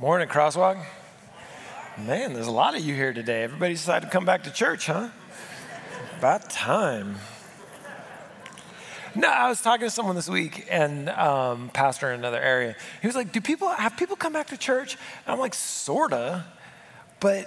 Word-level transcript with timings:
Morning, 0.00 0.28
Crosswalk. 0.28 0.82
Man, 1.98 2.32
there's 2.32 2.46
a 2.46 2.50
lot 2.50 2.74
of 2.74 2.80
you 2.82 2.94
here 2.94 3.12
today. 3.12 3.42
Everybody 3.42 3.74
decided 3.74 4.06
to 4.06 4.10
come 4.10 4.24
back 4.24 4.44
to 4.44 4.50
church, 4.50 4.86
huh? 4.86 5.10
About 6.16 6.48
time. 6.48 7.16
No, 9.14 9.28
I 9.28 9.50
was 9.50 9.60
talking 9.60 9.86
to 9.86 9.90
someone 9.90 10.16
this 10.16 10.26
week, 10.26 10.66
and 10.70 11.10
um, 11.10 11.68
pastor 11.68 12.10
in 12.12 12.18
another 12.18 12.40
area. 12.40 12.76
He 13.02 13.08
was 13.08 13.14
like, 13.14 13.30
"Do 13.30 13.42
people 13.42 13.68
have 13.68 13.98
people 13.98 14.16
come 14.16 14.32
back 14.32 14.46
to 14.46 14.56
church?" 14.56 14.96
And 15.26 15.34
I'm 15.34 15.38
like, 15.38 15.52
"Sorta," 15.52 16.46
but 17.20 17.44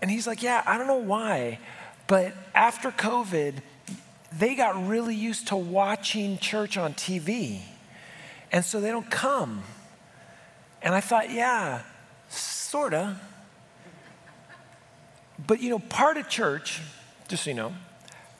and 0.00 0.10
he's 0.10 0.26
like, 0.26 0.42
"Yeah, 0.42 0.60
I 0.66 0.78
don't 0.78 0.88
know 0.88 0.96
why, 0.96 1.60
but 2.08 2.34
after 2.52 2.90
COVID, 2.90 3.58
they 4.36 4.56
got 4.56 4.88
really 4.88 5.14
used 5.14 5.46
to 5.48 5.56
watching 5.56 6.38
church 6.38 6.76
on 6.76 6.94
TV, 6.94 7.60
and 8.50 8.64
so 8.64 8.80
they 8.80 8.90
don't 8.90 9.08
come." 9.08 9.62
And 10.82 10.96
I 10.96 11.00
thought, 11.00 11.30
yeah, 11.30 11.82
sorta. 12.32 13.16
But 15.46 15.60
you 15.60 15.70
know, 15.70 15.78
part 15.78 16.16
of 16.16 16.28
church, 16.28 16.80
just 17.28 17.44
so 17.44 17.50
you 17.50 17.56
know, 17.56 17.72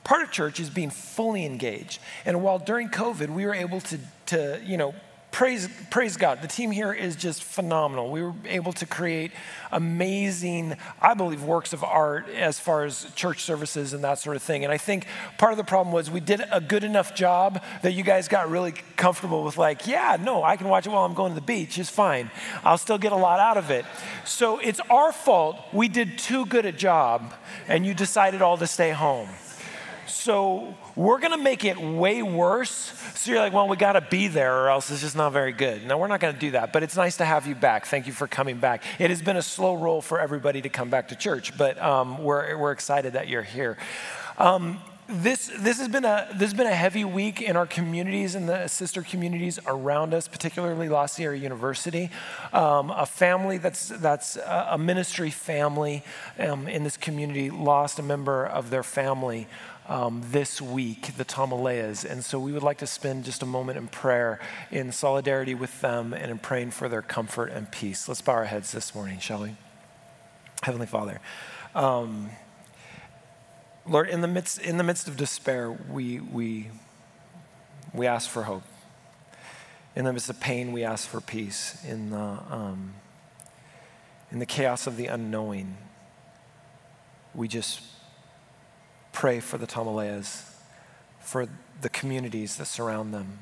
part 0.03 0.21
of 0.21 0.31
church 0.31 0.59
is 0.59 0.69
being 0.69 0.89
fully 0.89 1.45
engaged. 1.45 1.99
And 2.25 2.41
while 2.41 2.59
during 2.59 2.89
COVID 2.89 3.29
we 3.29 3.45
were 3.45 3.53
able 3.53 3.81
to, 3.81 3.99
to 4.27 4.61
you 4.63 4.77
know, 4.77 4.93
praise, 5.33 5.67
praise 5.89 6.15
God. 6.15 6.41
The 6.41 6.47
team 6.47 6.71
here 6.71 6.93
is 6.93 7.17
just 7.17 7.43
phenomenal. 7.43 8.09
We 8.09 8.21
were 8.21 8.33
able 8.45 8.71
to 8.73 8.85
create 8.85 9.31
amazing, 9.71 10.77
I 11.01 11.15
believe, 11.15 11.43
works 11.43 11.73
of 11.73 11.83
art 11.83 12.29
as 12.29 12.59
far 12.59 12.85
as 12.85 13.11
church 13.15 13.43
services 13.43 13.91
and 13.91 14.03
that 14.03 14.19
sort 14.19 14.37
of 14.37 14.43
thing. 14.43 14.63
And 14.63 14.71
I 14.71 14.77
think 14.77 15.07
part 15.37 15.51
of 15.51 15.57
the 15.57 15.63
problem 15.63 15.93
was 15.93 16.09
we 16.09 16.19
did 16.21 16.41
a 16.51 16.61
good 16.61 16.83
enough 16.85 17.15
job 17.15 17.61
that 17.81 17.91
you 17.93 18.03
guys 18.03 18.27
got 18.27 18.49
really 18.49 18.73
comfortable 18.95 19.43
with, 19.43 19.57
like, 19.57 19.87
yeah, 19.87 20.17
no, 20.21 20.43
I 20.43 20.55
can 20.55 20.69
watch 20.69 20.85
it 20.85 20.91
while 20.91 21.03
I'm 21.03 21.15
going 21.15 21.31
to 21.31 21.35
the 21.35 21.45
beach. 21.45 21.77
It's 21.77 21.89
fine. 21.89 22.31
I'll 22.63 22.77
still 22.77 22.99
get 22.99 23.11
a 23.11 23.17
lot 23.17 23.39
out 23.39 23.57
of 23.57 23.71
it. 23.71 23.85
So 24.23 24.59
it's 24.59 24.79
our 24.89 25.11
fault 25.11 25.57
we 25.73 25.87
did 25.87 26.17
too 26.17 26.45
good 26.45 26.65
a 26.65 26.71
job 26.71 27.33
and 27.67 27.85
you 27.85 27.93
decided 27.93 28.41
all 28.41 28.57
to 28.57 28.67
stay 28.67 28.91
home. 28.91 29.27
So 30.07 30.75
we're 30.95 31.19
gonna 31.19 31.37
make 31.37 31.65
it 31.65 31.77
way 31.79 32.21
worse. 32.21 32.93
So 33.15 33.31
you're 33.31 33.39
like, 33.39 33.53
well, 33.53 33.67
we 33.67 33.77
gotta 33.77 34.01
be 34.01 34.27
there 34.27 34.63
or 34.63 34.69
else 34.69 34.91
it's 34.91 35.01
just 35.01 35.15
not 35.15 35.31
very 35.31 35.51
good. 35.51 35.85
No, 35.85 35.97
we're 35.97 36.07
not 36.07 36.19
gonna 36.19 36.37
do 36.37 36.51
that, 36.51 36.73
but 36.73 36.83
it's 36.83 36.95
nice 36.95 37.17
to 37.17 37.25
have 37.25 37.47
you 37.47 37.55
back. 37.55 37.85
Thank 37.85 38.07
you 38.07 38.13
for 38.13 38.27
coming 38.27 38.57
back. 38.57 38.83
It 38.99 39.09
has 39.09 39.21
been 39.21 39.37
a 39.37 39.41
slow 39.41 39.75
roll 39.75 40.01
for 40.01 40.19
everybody 40.19 40.61
to 40.61 40.69
come 40.69 40.89
back 40.89 41.09
to 41.09 41.15
church, 41.15 41.57
but 41.57 41.81
um, 41.81 42.23
we're, 42.23 42.57
we're 42.57 42.71
excited 42.71 43.13
that 43.13 43.27
you're 43.27 43.43
here. 43.43 43.77
Um, 44.37 44.79
this, 45.07 45.51
this, 45.59 45.79
has 45.79 45.89
been 45.89 46.05
a, 46.05 46.27
this 46.31 46.51
has 46.51 46.53
been 46.53 46.67
a 46.67 46.73
heavy 46.73 47.03
week 47.03 47.41
in 47.41 47.57
our 47.57 47.67
communities 47.67 48.35
and 48.35 48.47
the 48.47 48.67
sister 48.67 49.01
communities 49.01 49.59
around 49.67 50.13
us, 50.13 50.27
particularly 50.27 50.87
La 50.87 51.05
Sierra 51.07 51.37
University. 51.37 52.09
Um, 52.53 52.89
a 52.89 53.05
family 53.05 53.57
that's, 53.57 53.89
that's 53.89 54.37
a 54.37 54.77
ministry 54.77 55.29
family 55.29 56.03
um, 56.39 56.67
in 56.67 56.83
this 56.83 56.97
community 56.97 57.49
lost 57.49 57.99
a 57.99 58.03
member 58.03 58.45
of 58.45 58.69
their 58.69 58.83
family 58.83 59.47
um, 59.87 60.21
this 60.31 60.61
week, 60.61 61.15
the 61.17 61.25
Tamaleas. 61.25 62.09
And 62.09 62.23
so 62.23 62.39
we 62.39 62.51
would 62.51 62.63
like 62.63 62.77
to 62.79 62.87
spend 62.87 63.25
just 63.25 63.43
a 63.43 63.45
moment 63.45 63.77
in 63.77 63.87
prayer 63.87 64.39
in 64.71 64.91
solidarity 64.91 65.55
with 65.55 65.81
them 65.81 66.13
and 66.13 66.31
in 66.31 66.39
praying 66.39 66.71
for 66.71 66.87
their 66.87 67.01
comfort 67.01 67.51
and 67.51 67.69
peace. 67.71 68.07
Let's 68.07 68.21
bow 68.21 68.33
our 68.33 68.45
heads 68.45 68.71
this 68.71 68.95
morning, 68.95 69.19
shall 69.19 69.41
we? 69.41 69.55
Heavenly 70.63 70.87
Father, 70.87 71.19
um, 71.75 72.29
Lord, 73.85 74.07
in 74.07 74.21
the 74.21 74.29
midst, 74.29 74.59
in 74.59 74.77
the 74.77 74.83
midst 74.83 75.09
of 75.09 75.17
despair, 75.17 75.69
we, 75.69 76.21
we, 76.21 76.69
we 77.93 78.07
ask 78.07 78.29
for 78.29 78.43
hope. 78.43 78.63
In 79.95 80.05
the 80.05 80.13
midst 80.13 80.29
of 80.29 80.39
pain, 80.39 80.71
we 80.71 80.83
ask 80.85 81.07
for 81.07 81.19
peace. 81.19 81.83
In 81.85 82.11
the, 82.11 82.17
um, 82.17 82.93
in 84.31 84.39
the 84.39 84.45
chaos 84.45 84.87
of 84.87 84.95
the 84.95 85.07
unknowing, 85.07 85.75
we 87.35 87.49
just 87.49 87.81
pray 89.23 89.39
for 89.39 89.57
the 89.57 89.65
Tamaleas, 89.65 90.43
for 91.21 91.47
the 91.79 91.87
communities 91.87 92.57
that 92.57 92.65
surround 92.65 93.13
them. 93.13 93.39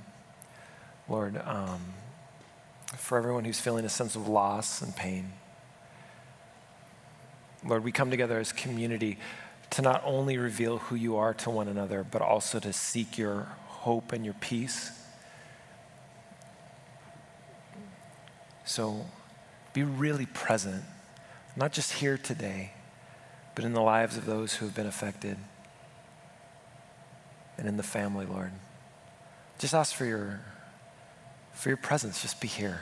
Lord, 1.10 1.42
um, 1.44 1.82
for 2.96 3.18
everyone 3.18 3.46
who's 3.46 3.60
feeling 3.60 3.84
a 3.84 3.90
sense 3.90 4.16
of 4.16 4.28
loss 4.28 4.84
and 4.84 4.96
pain. 4.96 5.34
Lord, 7.66 7.84
we 7.84 7.92
come 7.92 8.12
together 8.12 8.38
as 8.38 8.52
community 8.52 9.18
to 9.72 9.82
not 9.82 10.04
only 10.06 10.38
reveal 10.38 10.78
who 10.78 10.94
you 10.96 11.16
are 11.16 11.34
to 11.34 11.50
one 11.50 11.68
another, 11.68 12.04
but 12.04 12.22
also 12.22 12.60
to 12.60 12.72
seek 12.72 13.18
your 13.18 13.48
hope 13.66 14.12
and 14.12 14.24
your 14.24 14.36
peace. 14.36 14.92
So 18.66 19.08
be 19.74 19.82
really 19.82 20.28
present, 20.28 20.84
not 21.56 21.72
just 21.72 21.94
here 21.94 22.20
today, 22.20 22.74
but 23.56 23.66
in 23.66 23.74
the 23.74 23.82
lives 23.82 24.16
of 24.16 24.28
those 24.28 24.54
who 24.54 24.68
have 24.68 24.76
been 24.76 24.86
affected 24.86 25.38
and 27.62 27.70
in 27.70 27.78
the 27.78 27.84
family, 27.84 28.26
Lord. 28.26 28.52
Just 29.60 29.76
ask 29.76 29.94
for 29.94 30.04
your, 30.04 30.42
for 31.54 31.70
your 31.70 31.78
presence. 31.78 32.24
Just 32.24 32.42
be 32.42 32.48
here. 32.48 32.82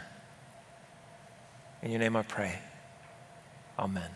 In 1.84 1.92
your 1.92 2.00
name 2.00 2.16
I 2.16 2.22
pray. 2.24 2.60
Amen. 3.78 4.10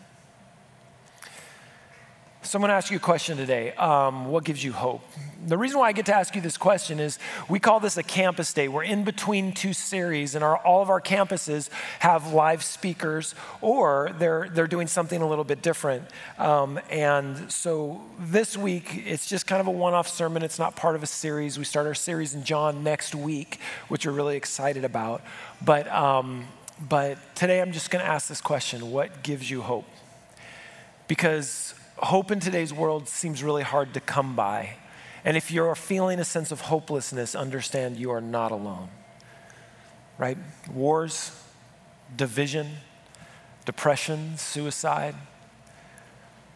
Someone 2.44 2.70
asked 2.70 2.90
you 2.90 2.98
a 2.98 3.00
question 3.00 3.38
today. 3.38 3.72
Um, 3.72 4.26
what 4.26 4.44
gives 4.44 4.62
you 4.62 4.74
hope? 4.74 5.00
The 5.46 5.56
reason 5.56 5.78
why 5.78 5.88
I 5.88 5.92
get 5.92 6.04
to 6.06 6.14
ask 6.14 6.34
you 6.34 6.42
this 6.42 6.58
question 6.58 7.00
is 7.00 7.18
we 7.48 7.58
call 7.58 7.80
this 7.80 7.96
a 7.96 8.02
campus 8.02 8.52
day. 8.52 8.68
We're 8.68 8.84
in 8.84 9.02
between 9.02 9.52
two 9.52 9.72
series, 9.72 10.34
and 10.34 10.44
our, 10.44 10.58
all 10.58 10.82
of 10.82 10.90
our 10.90 11.00
campuses 11.00 11.70
have 12.00 12.34
live 12.34 12.62
speakers, 12.62 13.34
or 13.62 14.14
they're 14.18 14.50
they're 14.50 14.66
doing 14.66 14.88
something 14.88 15.22
a 15.22 15.26
little 15.26 15.42
bit 15.42 15.62
different. 15.62 16.04
Um, 16.38 16.78
and 16.90 17.50
so 17.50 18.02
this 18.20 18.58
week, 18.58 19.04
it's 19.06 19.26
just 19.26 19.46
kind 19.46 19.62
of 19.62 19.66
a 19.66 19.72
one-off 19.72 20.08
sermon. 20.08 20.42
It's 20.42 20.58
not 20.58 20.76
part 20.76 20.96
of 20.96 21.02
a 21.02 21.06
series. 21.06 21.58
We 21.58 21.64
start 21.64 21.86
our 21.86 21.94
series 21.94 22.34
in 22.34 22.44
John 22.44 22.84
next 22.84 23.14
week, 23.14 23.58
which 23.88 24.04
we're 24.04 24.12
really 24.12 24.36
excited 24.36 24.84
about. 24.84 25.22
But 25.64 25.90
um, 25.90 26.46
but 26.78 27.16
today, 27.34 27.62
I'm 27.62 27.72
just 27.72 27.90
going 27.90 28.04
to 28.04 28.10
ask 28.10 28.28
this 28.28 28.42
question: 28.42 28.90
What 28.90 29.22
gives 29.22 29.50
you 29.50 29.62
hope? 29.62 29.86
Because 31.08 31.74
hope 31.96 32.30
in 32.30 32.40
today's 32.40 32.72
world 32.72 33.08
seems 33.08 33.42
really 33.42 33.62
hard 33.62 33.94
to 33.94 34.00
come 34.00 34.34
by. 34.36 34.76
And 35.24 35.36
if 35.36 35.50
you're 35.50 35.74
feeling 35.74 36.18
a 36.18 36.24
sense 36.24 36.52
of 36.52 36.62
hopelessness, 36.62 37.34
understand 37.34 37.96
you 37.96 38.10
are 38.10 38.20
not 38.20 38.52
alone. 38.52 38.88
Right? 40.18 40.38
Wars, 40.72 41.30
division, 42.16 42.68
depression, 43.64 44.36
suicide 44.36 45.14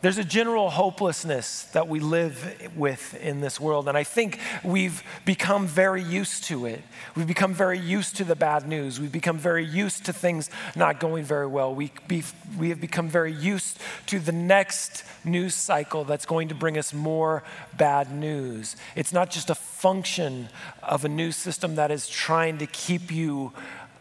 there's 0.01 0.19
a 0.19 0.25
general 0.25 0.71
hopelessness 0.71 1.65
that 1.73 1.89
we 1.89 1.99
live 1.99 2.71
with 2.77 3.15
in 3.21 3.41
this 3.41 3.59
world, 3.59 3.89
and 3.89 3.99
I 3.99 4.05
think 4.05 4.39
we've 4.63 5.03
become 5.25 5.67
very 5.67 6.03
used 6.03 6.45
to 6.45 6.67
it. 6.67 6.83
We've 7.17 7.27
become 7.27 7.53
very 7.53 7.79
used 7.79 8.17
to 8.17 8.25
the 8.25 8.37
bad 8.37 8.69
news. 8.69 9.01
We've 9.01 9.11
become 9.11 9.39
very 9.39 9.65
used 9.65 10.05
to 10.07 10.13
things 10.13 10.51
not 10.77 11.01
going 11.01 11.25
very 11.25 11.49
well. 11.49 11.75
We, 11.75 11.91
be, 12.07 12.23
we 12.57 12.69
have 12.69 12.81
become 12.81 13.09
very 13.09 13.33
used 13.33 13.79
to 14.07 14.21
the 14.21 14.33
next 14.33 15.05
news 15.25 15.55
cycle 15.55 16.05
that's 16.05 16.27
going 16.27 16.49
to 16.49 16.55
bring 16.55 16.79
us 16.79 16.95
more 16.95 17.43
bad 17.77 18.13
news. 18.13 18.77
It's 18.95 19.13
not 19.13 19.31
just 19.31 19.51
a 19.51 19.55
function 19.55 20.49
of 20.83 21.05
a 21.05 21.09
news 21.09 21.37
system 21.37 21.75
that 21.75 21.91
is 21.91 22.09
trying 22.09 22.59
to 22.59 22.67
keep 22.67 23.11
you 23.11 23.53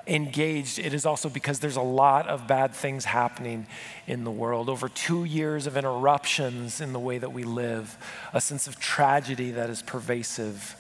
engaged, 0.08 0.80
it 0.80 0.94
is 0.94 1.06
also 1.06 1.30
because 1.30 1.60
there's 1.60 1.76
a 1.76 1.82
lot 1.82 2.28
of 2.28 2.48
bad 2.48 2.74
things 2.74 3.06
happening 3.06 3.68
in 4.06 4.24
the 4.24 4.32
world. 4.32 4.70
Over 4.70 4.90
two 4.90 5.24
years 5.24 5.68
of 5.68 5.78
interruptions 5.78 6.82
in 6.82 6.94
the 6.94 7.00
way 7.00 7.18
that 7.18 7.34
we 7.34 7.44
live, 7.44 7.98
a 8.34 8.42
sense 8.42 8.68
of 8.68 8.80
tragedy 8.80 9.52
that 9.52 9.70
is 9.70 9.82
pervasive. 9.82 10.76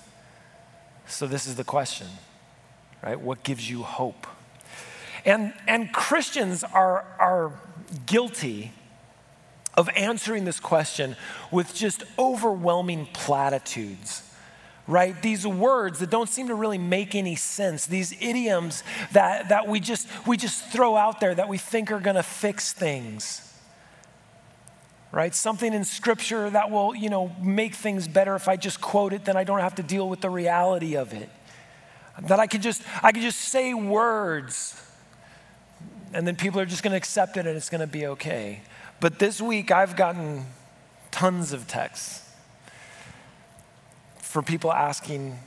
So, 1.07 1.27
this 1.27 1.47
is 1.47 1.55
the 1.55 1.63
question, 1.63 2.07
right? 3.03 3.19
What 3.19 3.43
gives 3.43 3.69
you 3.69 3.83
hope? 3.83 4.27
And, 5.25 5.53
and 5.67 5.91
Christians 5.91 6.63
are, 6.63 7.05
are 7.19 7.51
guilty 8.05 8.71
of 9.73 9.89
answering 9.95 10.45
this 10.45 10.59
question 10.59 11.15
with 11.51 11.73
just 11.75 12.03
overwhelming 12.17 13.07
platitudes 13.13 14.26
right? 14.87 15.21
These 15.21 15.45
words 15.45 15.99
that 15.99 16.09
don't 16.09 16.29
seem 16.29 16.47
to 16.47 16.55
really 16.55 16.77
make 16.77 17.13
any 17.13 17.35
sense, 17.35 17.85
these 17.85 18.13
idioms 18.21 18.83
that, 19.11 19.49
that 19.49 19.67
we, 19.67 19.79
just, 19.79 20.07
we 20.25 20.37
just 20.37 20.65
throw 20.65 20.95
out 20.95 21.19
there 21.19 21.35
that 21.35 21.49
we 21.49 21.57
think 21.57 21.91
are 21.91 21.99
gonna 21.99 22.23
fix 22.23 22.73
things. 22.73 23.43
Right? 25.11 25.33
Something 25.33 25.73
in 25.73 25.83
scripture 25.83 26.49
that 26.49 26.69
will, 26.69 26.93
you 26.93 27.09
know, 27.09 27.35
make 27.41 27.75
things 27.75 28.07
better 28.07 28.35
if 28.35 28.47
I 28.47 28.55
just 28.55 28.81
quote 28.81 29.13
it, 29.13 29.25
then 29.25 29.37
I 29.37 29.43
don't 29.43 29.59
have 29.59 29.75
to 29.75 29.83
deal 29.83 30.07
with 30.07 30.21
the 30.21 30.29
reality 30.29 30.95
of 30.95 31.13
it. 31.13 31.29
That 32.23 32.39
I 32.39 32.47
can 32.47 32.61
just, 32.61 32.81
I 33.03 33.11
can 33.11 33.21
just 33.21 33.39
say 33.39 33.73
words 33.73 34.81
and 36.13 36.25
then 36.25 36.35
people 36.35 36.59
are 36.61 36.65
just 36.65 36.83
gonna 36.83 36.95
accept 36.95 37.37
it 37.37 37.45
and 37.45 37.57
it's 37.57 37.69
gonna 37.69 37.87
be 37.87 38.07
okay. 38.07 38.61
But 38.99 39.19
this 39.19 39.41
week 39.41 39.71
I've 39.71 39.95
gotten 39.95 40.45
tons 41.11 41.51
of 41.51 41.67
texts 41.67 42.26
for 44.27 44.41
people 44.41 44.73
asking 44.73 45.39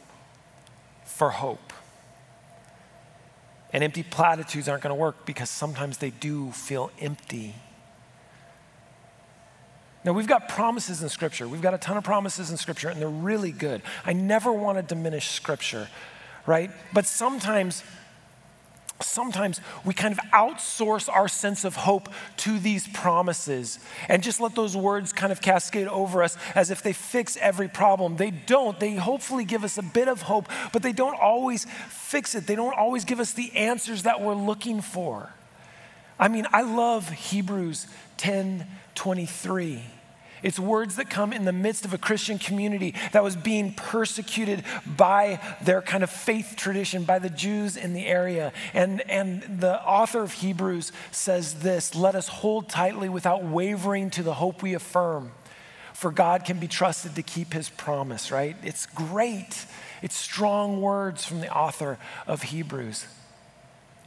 for 1.05 1.29
hope. 1.29 1.75
And 3.75 3.85
empty 3.85 4.03
platitudes 4.03 4.71
aren't 4.71 4.82
going 4.82 4.94
to 4.94 4.99
work 4.99 5.27
because 5.27 5.50
sometimes 5.50 5.99
they 5.99 6.09
do 6.09 6.50
feel 6.53 6.91
empty. 6.99 7.55
Now, 10.03 10.15
we've 10.15 10.27
got 10.27 10.49
promises 10.49 11.03
in 11.03 11.11
Scripture. 11.11 11.47
We've 11.47 11.61
got 11.61 11.75
a 11.75 11.79
ton 11.79 11.99
of 11.99 12.05
promises 12.05 12.50
in 12.50 12.56
Scripture, 12.56 12.88
and 12.88 12.99
they're 12.99 13.09
really 13.09 13.53
good. 13.53 13.82
I 14.06 14.15
never 14.15 14.50
want 14.50 14.79
to 14.79 14.82
diminish 14.82 15.29
Scripture, 15.29 15.87
right? 16.47 16.71
But 16.94 17.05
sometimes, 17.05 17.85
sometimes 19.02 19.61
we 19.85 19.94
kind 19.94 20.12
of 20.12 20.19
outsource 20.31 21.08
our 21.08 21.29
sense 21.29 21.64
of 21.64 21.76
hope 21.76 22.08
to 22.38 22.58
these 22.58 22.88
promises 22.88 23.79
and 24.08 24.23
just 24.23 24.41
let 24.41 24.55
those 24.55 24.76
words 24.76 25.12
kind 25.12 25.32
of 25.32 25.41
cascade 25.41 25.88
over 25.88 26.23
us 26.23 26.37
as 26.55 26.70
if 26.70 26.82
they 26.82 26.93
fix 26.93 27.37
every 27.38 27.69
problem. 27.69 28.17
They 28.17 28.31
don't. 28.31 28.79
They 28.79 28.94
hopefully 28.94 29.44
give 29.44 29.64
us 29.64 29.79
a 29.79 29.82
bit 29.82 30.08
of 30.08 30.23
hope, 30.23 30.49
but 30.73 30.82
they 30.82 30.93
don't 30.93 31.19
always 31.20 31.67
fix 31.88 32.35
it. 32.35 32.47
They 32.47 32.56
don't 32.56 32.76
always 32.76 33.05
give 33.05 33.20
us 33.20 33.32
the 33.32 33.55
answers 33.56 34.02
that 34.02 34.20
we're 34.20 34.35
looking 34.35 34.81
for. 34.81 35.31
I 36.19 36.29
mean, 36.29 36.46
I 36.53 36.62
love 36.62 37.08
Hebrews 37.08 37.87
10 38.19 38.67
23. 38.94 39.82
It's 40.43 40.59
words 40.59 40.97
that 40.97 41.11
come 41.11 41.33
in 41.33 41.45
the 41.45 41.53
midst 41.53 41.85
of 41.85 41.93
a 41.93 41.99
Christian 41.99 42.39
community 42.39 42.95
that 43.13 43.23
was 43.23 43.37
being 43.37 43.75
persecuted 43.75 44.65
by 44.87 45.41
their 45.63 45.83
kind 45.83 46.03
of 46.03 46.11
faith 46.11 46.55
tradition, 46.57 47.05
by 47.05 47.19
the 47.19 47.31
Jews 47.31 47.77
in 47.77 47.93
the 47.93 48.07
area. 48.07 48.53
And, 48.73 49.03
and 49.03 49.43
the 49.61 49.83
author 49.83 50.23
of 50.23 50.33
Hebrews 50.33 50.93
says 51.11 51.55
this 51.55 51.95
Let 51.95 52.15
us 52.15 52.29
hold 52.29 52.69
tightly 52.69 53.09
without 53.09 53.45
wavering 53.45 54.11
to 54.11 54.23
the 54.23 54.35
hope 54.35 54.63
we 54.63 54.75
affirm, 54.75 55.33
for 55.93 56.11
God 56.11 56.45
can 56.45 56.59
be 56.59 56.69
trusted 56.69 57.15
to 57.17 57.23
keep 57.23 57.53
his 57.53 57.69
promise, 57.69 58.31
right? 58.31 58.57
It's 58.63 58.87
great. 58.87 59.67
It's 60.03 60.17
strong 60.17 60.81
words 60.81 61.25
from 61.25 61.41
the 61.41 61.55
author 61.55 61.99
of 62.27 62.43
Hebrews. 62.43 63.07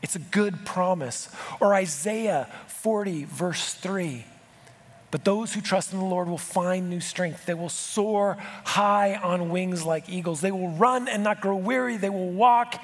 It's 0.02 0.16
a 0.16 0.20
good 0.20 0.66
promise. 0.66 1.30
Or 1.62 1.74
Isaiah 1.74 2.50
40, 2.68 3.24
verse 3.26 3.74
3. 3.76 4.26
But 5.13 5.25
those 5.25 5.54
who 5.54 5.62
trust 5.62 5.94
in 5.94 6.00
the 6.00 6.06
Lord 6.06 6.27
will 6.27 6.39
find 6.39 6.89
new 6.89 7.00
strength. 7.00 7.45
They 7.45 7.54
will 7.54 7.69
soar 7.69 8.36
high 8.65 9.13
on 9.13 9.51
wings 9.51 9.86
like 9.86 10.10
eagles. 10.10 10.42
They 10.42 10.50
will 10.50 10.69
run 10.69 11.07
and 11.07 11.24
not 11.24 11.39
grow 11.39 11.56
weary. 11.56 11.98
They 11.98 12.10
will 12.10 12.31
walk 12.31 12.81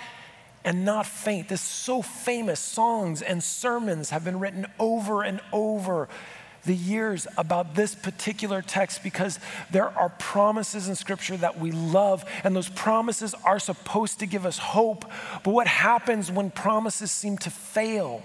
and 0.63 0.85
not 0.85 1.07
faint. 1.07 1.49
This 1.49 1.61
is 1.61 1.67
so 1.67 2.03
famous. 2.03 2.59
Songs 2.59 3.23
and 3.23 3.43
sermons 3.43 4.11
have 4.11 4.23
been 4.23 4.39
written 4.39 4.67
over 4.77 5.23
and 5.23 5.41
over 5.51 6.07
the 6.65 6.75
years 6.75 7.25
about 7.35 7.73
this 7.73 7.95
particular 7.95 8.61
text 8.61 9.01
because 9.01 9.39
there 9.71 9.89
are 9.97 10.09
promises 10.09 10.87
in 10.87 10.93
Scripture 10.93 11.37
that 11.37 11.59
we 11.59 11.71
love, 11.71 12.23
and 12.43 12.55
those 12.55 12.69
promises 12.69 13.33
are 13.43 13.57
supposed 13.57 14.19
to 14.19 14.27
give 14.27 14.45
us 14.45 14.59
hope. 14.59 15.03
But 15.43 15.49
what 15.49 15.65
happens 15.65 16.31
when 16.31 16.51
promises 16.51 17.09
seem 17.09 17.39
to 17.39 17.49
fail? 17.49 18.21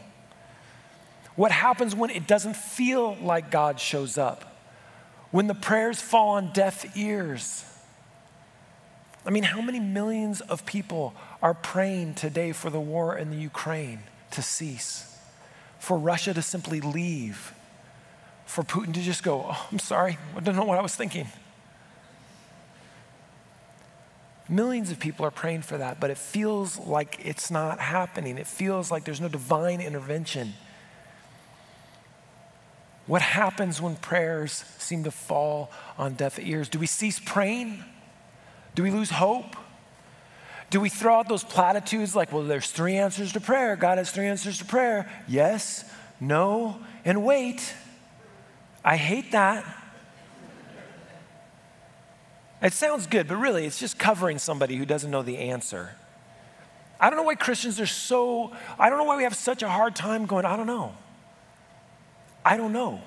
What 1.37 1.51
happens 1.51 1.95
when 1.95 2.11
it 2.11 2.27
doesn't 2.27 2.57
feel 2.57 3.17
like 3.17 3.51
God 3.51 3.81
shows 3.81 4.17
up? 4.17 4.57
When 5.31 5.49
the 5.49 5.55
prayers 5.55 6.01
fall 6.01 6.31
on 6.31 6.53
deaf 6.53 6.97
ears? 6.97 7.65
I 9.27 9.31
mean, 9.31 9.43
how 9.43 9.61
many 9.61 9.81
millions 9.81 10.41
of 10.43 10.65
people 10.65 11.15
are 11.43 11.55
praying 11.55 12.15
today 12.15 12.53
for 12.53 12.71
the 12.71 12.81
war 12.81 13.17
in 13.17 13.31
the 13.31 13.37
Ukraine 13.37 14.01
to 14.33 14.43
cease? 14.43 15.19
For 15.79 15.99
Russia 15.99 16.35
to 16.35 16.43
simply 16.43 16.81
leave? 16.81 17.53
For 18.47 18.63
Putin 18.63 18.95
to 18.95 19.01
just 19.01 19.23
go, 19.23 19.47
oh, 19.49 19.67
I'm 19.73 19.79
sorry, 19.79 20.19
I 20.37 20.41
don't 20.41 20.55
know 20.55 20.65
what 20.65 20.79
I 20.79 20.83
was 20.83 20.95
thinking. 20.95 21.27
Millions 24.49 24.91
of 24.91 25.01
people 25.01 25.25
are 25.25 25.31
praying 25.31 25.63
for 25.63 25.79
that, 25.79 25.99
but 25.99 26.11
it 26.11 26.19
feels 26.19 26.79
like 26.79 27.19
it's 27.25 27.51
not 27.51 27.81
happening. 27.81 28.37
It 28.37 28.47
feels 28.47 28.91
like 28.91 29.05
there's 29.05 29.21
no 29.21 29.29
divine 29.29 29.81
intervention. 29.81 30.53
What 33.07 33.23
happens 33.23 33.81
when 33.81 33.97
prayers 33.97 34.65
seem 34.79 35.05
to 35.05 35.11
fall 35.11 35.71
on 35.99 36.15
deaf 36.15 36.39
ears? 36.39 36.69
Do 36.69 36.79
we 36.79 36.87
cease 36.87 37.21
praying? 37.21 37.85
Do 38.75 38.83
we 38.83 38.91
lose 38.91 39.11
hope? 39.11 39.57
Do 40.71 40.81
we 40.81 40.89
throw 40.89 41.17
out 41.17 41.29
those 41.29 41.45
platitudes 41.45 42.17
like, 42.17 42.33
well, 42.33 42.43
there's 42.43 42.71
three 42.71 42.97
answers 42.97 43.33
to 43.35 43.41
prayer? 43.41 43.77
God 43.77 43.99
has 43.99 44.11
three 44.11 44.27
answers 44.27 44.59
to 44.59 44.65
prayer 44.65 45.11
yes, 45.29 45.85
no, 46.19 46.79
and 47.05 47.25
wait. 47.25 47.75
I 48.85 48.97
hate 48.97 49.33
that. 49.33 49.65
It 52.63 52.73
sounds 52.73 53.07
good, 53.07 53.29
but 53.29 53.37
really, 53.37 53.67
it's 53.67 53.79
just 53.79 53.99
covering 53.99 54.39
somebody 54.39 54.77
who 54.77 54.87
doesn't 54.87 55.11
know 55.11 55.23
the 55.23 55.37
answer. 55.37 55.95
I 56.99 57.11
don't 57.11 57.19
know 57.19 57.25
why 57.25 57.35
Christians 57.35 57.79
are 57.79 57.87
so, 57.87 58.53
I 58.79 58.89
don't 58.89 58.99
know 58.99 59.05
why 59.05 59.19
we 59.19 59.25
have 59.25 59.35
such 59.35 59.63
a 59.63 59.69
hard 59.69 59.95
time 59.95 60.25
going, 60.25 60.47
I 60.47 60.57
don't 60.57 60.67
know. 60.67 60.95
I 62.45 62.57
don't 62.57 62.73
know. 62.73 63.01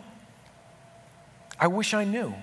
I 1.60 1.68
wish 1.68 1.94
I 1.94 2.04
knew. 2.04 2.34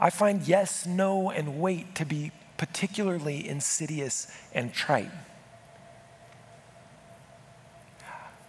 I 0.00 0.10
find 0.10 0.42
yes, 0.42 0.86
no, 0.86 1.30
and 1.30 1.60
wait 1.60 1.94
to 1.96 2.04
be 2.04 2.32
particularly 2.56 3.48
insidious 3.48 4.26
and 4.52 4.72
trite. 4.72 5.10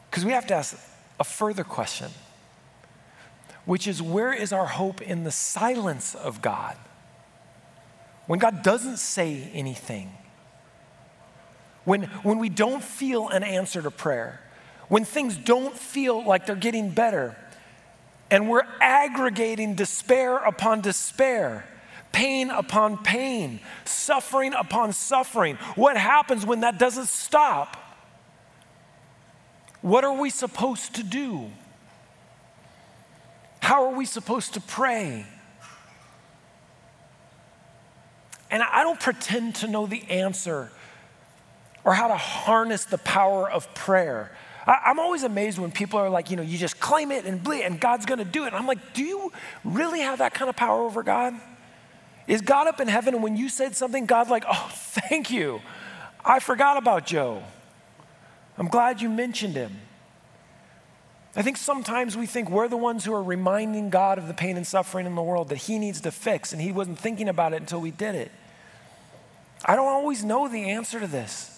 Because 0.09 0.25
we 0.25 0.31
have 0.31 0.45
to 0.47 0.55
ask 0.55 0.77
a 1.19 1.23
further 1.23 1.63
question, 1.63 2.11
which 3.65 3.87
is 3.87 4.01
where 4.01 4.33
is 4.33 4.53
our 4.53 4.65
hope 4.65 5.01
in 5.01 5.23
the 5.23 5.31
silence 5.31 6.13
of 6.13 6.41
God? 6.41 6.75
When 8.27 8.39
God 8.39 8.61
doesn't 8.61 8.97
say 8.97 9.49
anything, 9.53 10.11
when, 11.83 12.03
when 12.23 12.39
we 12.39 12.49
don't 12.49 12.83
feel 12.83 13.27
an 13.29 13.43
answer 13.43 13.81
to 13.81 13.89
prayer, 13.89 14.39
when 14.89 15.05
things 15.05 15.37
don't 15.37 15.77
feel 15.77 16.23
like 16.25 16.45
they're 16.45 16.55
getting 16.55 16.89
better, 16.89 17.35
and 18.29 18.49
we're 18.49 18.65
aggregating 18.81 19.75
despair 19.75 20.37
upon 20.37 20.81
despair, 20.81 21.65
pain 22.11 22.49
upon 22.49 23.01
pain, 23.03 23.59
suffering 23.85 24.53
upon 24.53 24.93
suffering. 24.93 25.55
What 25.75 25.97
happens 25.97 26.45
when 26.45 26.61
that 26.61 26.79
doesn't 26.79 27.07
stop? 27.07 27.77
What 29.81 30.03
are 30.03 30.13
we 30.13 30.29
supposed 30.29 30.95
to 30.95 31.03
do? 31.03 31.49
How 33.59 33.85
are 33.85 33.95
we 33.95 34.05
supposed 34.05 34.55
to 34.55 34.61
pray? 34.61 35.25
And 38.49 38.61
I 38.61 38.83
don't 38.83 38.99
pretend 38.99 39.55
to 39.55 39.67
know 39.67 39.85
the 39.85 40.03
answer 40.09 40.71
or 41.83 41.93
how 41.93 42.07
to 42.07 42.15
harness 42.15 42.85
the 42.85 42.97
power 42.97 43.49
of 43.49 43.73
prayer. 43.73 44.31
I, 44.65 44.91
am 44.91 44.99
always 44.99 45.23
amazed 45.23 45.59
when 45.59 45.71
people 45.71 45.99
are 45.99 46.09
like, 46.09 46.31
you 46.31 46.37
know, 46.37 46.43
you 46.43 46.57
just 46.57 46.79
claim 46.79 47.11
it 47.11 47.25
and 47.25 47.43
bleed, 47.43 47.63
and 47.63 47.79
God's 47.79 48.05
going 48.05 48.19
to 48.19 48.25
do 48.25 48.43
it. 48.43 48.47
And 48.47 48.55
I'm 48.55 48.67
like, 48.67 48.93
do 48.93 49.03
you 49.03 49.31
really 49.63 49.99
have 49.99 50.19
that 50.19 50.33
kind 50.33 50.49
of 50.49 50.55
power 50.55 50.81
over 50.81 51.03
God? 51.03 51.33
Is 52.27 52.41
God 52.41 52.67
up 52.67 52.79
in 52.79 52.87
heaven, 52.87 53.13
and 53.13 53.23
when 53.23 53.35
you 53.35 53.49
said 53.49 53.75
something, 53.75 54.05
God's 54.05 54.29
like, 54.29 54.45
oh, 54.49 54.69
thank 54.73 55.31
you. 55.31 55.61
I 56.23 56.39
forgot 56.39 56.77
about 56.77 57.05
Joe. 57.05 57.43
I'm 58.57 58.67
glad 58.67 59.01
you 59.01 59.09
mentioned 59.09 59.55
him. 59.55 59.75
I 61.35 61.41
think 61.41 61.57
sometimes 61.57 62.15
we 62.15 62.27
think 62.27 62.49
we're 62.49 62.67
the 62.67 62.77
ones 62.77 63.03
who 63.03 63.13
are 63.13 63.23
reminding 63.23 63.89
God 63.89 64.19
of 64.19 64.27
the 64.27 64.35
pain 64.35 64.55
and 64.55 64.67
suffering 64.67 65.07
in 65.07 65.15
the 65.15 65.23
world 65.23 65.49
that 65.49 65.57
he 65.57 65.79
needs 65.79 65.99
to 66.01 66.11
fix, 66.11 66.53
and 66.53 66.61
he 66.61 66.71
wasn't 66.71 66.99
thinking 66.99 67.27
about 67.27 67.53
it 67.53 67.57
until 67.57 67.81
we 67.81 67.91
did 67.91 68.15
it. 68.15 68.31
I 69.65 69.75
don't 69.75 69.87
always 69.87 70.23
know 70.23 70.47
the 70.47 70.69
answer 70.69 70.99
to 70.99 71.07
this. 71.07 71.52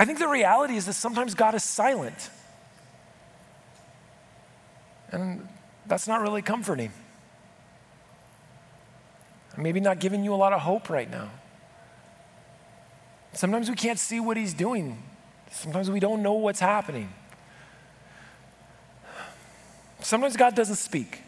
I 0.00 0.06
think 0.06 0.18
the 0.18 0.28
reality 0.28 0.76
is 0.76 0.86
that 0.86 0.94
sometimes 0.94 1.34
God 1.34 1.54
is 1.54 1.62
silent. 1.62 2.30
And 5.12 5.46
that's 5.86 6.08
not 6.08 6.22
really 6.22 6.40
comforting. 6.40 6.90
Maybe 9.58 9.78
not 9.78 9.98
giving 10.00 10.24
you 10.24 10.32
a 10.32 10.36
lot 10.36 10.54
of 10.54 10.62
hope 10.62 10.88
right 10.88 11.10
now. 11.10 11.28
Sometimes 13.34 13.68
we 13.68 13.76
can't 13.76 13.98
see 13.98 14.20
what 14.20 14.38
He's 14.38 14.54
doing, 14.54 15.02
sometimes 15.50 15.90
we 15.90 16.00
don't 16.00 16.22
know 16.22 16.32
what's 16.32 16.60
happening. 16.60 17.12
Sometimes 20.00 20.34
God 20.34 20.54
doesn't 20.54 20.76
speak. 20.76 21.20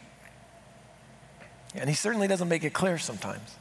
And 1.74 1.90
He 1.90 1.94
certainly 1.94 2.26
doesn't 2.26 2.48
make 2.48 2.64
it 2.64 2.72
clear 2.72 2.96
sometimes. 2.96 3.54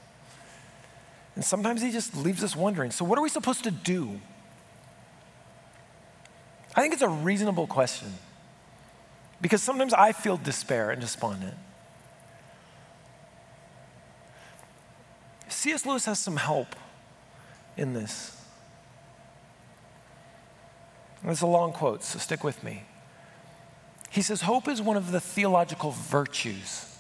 And 1.36 1.44
sometimes 1.44 1.82
He 1.82 1.91
just 1.91 2.15
leaves 2.15 2.46
us 2.46 2.56
wondering 2.56 2.91
so, 2.91 3.03
what 3.03 3.20
are 3.20 3.22
we 3.22 3.27
supposed 3.27 3.65
to 3.65 3.72
do? 3.72 4.22
I 6.75 6.82
think 6.82 6.94
it's 6.94 7.01
a 7.01 7.10
reasonable 7.10 7.68
question 7.68 8.13
because 9.42 9.62
sometimes 9.62 9.94
I 9.94 10.12
feel 10.12 10.38
despair 10.38 10.92
and 10.92 11.01
despondent. 11.01 11.56
C.S. 15.50 15.86
Lewis 15.86 16.06
has 16.06 16.20
some 16.20 16.38
help 16.38 16.75
in 17.78 17.94
this. 17.94 18.38
it's 21.24 21.42
a 21.42 21.48
long 21.48 21.74
quote, 21.74 22.04
so 22.04 22.20
stick 22.20 22.44
with 22.44 22.63
me. 22.63 22.84
He 24.10 24.22
says, 24.22 24.42
Hope 24.42 24.68
is 24.68 24.82
one 24.82 24.98
of 24.98 25.12
the 25.12 25.20
theological 25.20 25.92
virtues. 25.92 26.98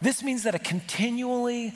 This 0.00 0.22
means 0.22 0.44
that 0.44 0.54
a 0.54 0.58
continually 0.58 1.74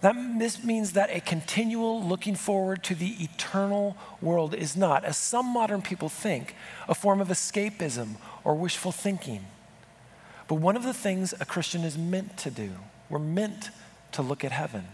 That, 0.00 0.14
this 0.38 0.64
means 0.64 0.92
that 0.92 1.14
a 1.14 1.20
continual 1.20 2.02
looking 2.02 2.34
forward 2.34 2.82
to 2.84 2.94
the 2.94 3.22
eternal 3.22 3.96
world 4.22 4.54
is 4.54 4.76
not, 4.76 5.04
as 5.04 5.16
some 5.16 5.46
modern 5.46 5.82
people 5.82 6.08
think, 6.08 6.54
a 6.88 6.94
form 6.94 7.20
of 7.20 7.28
escapism 7.28 8.16
or 8.42 8.54
wishful 8.54 8.92
thinking. 8.92 9.44
But 10.48 10.54
one 10.56 10.76
of 10.76 10.84
the 10.84 10.94
things 10.94 11.34
a 11.38 11.44
Christian 11.44 11.82
is 11.82 11.98
meant 11.98 12.38
to 12.38 12.50
do, 12.50 12.70
we're 13.10 13.18
meant 13.18 13.70
to 14.12 14.22
look 14.22 14.44
at 14.44 14.52
heaven. 14.52 14.86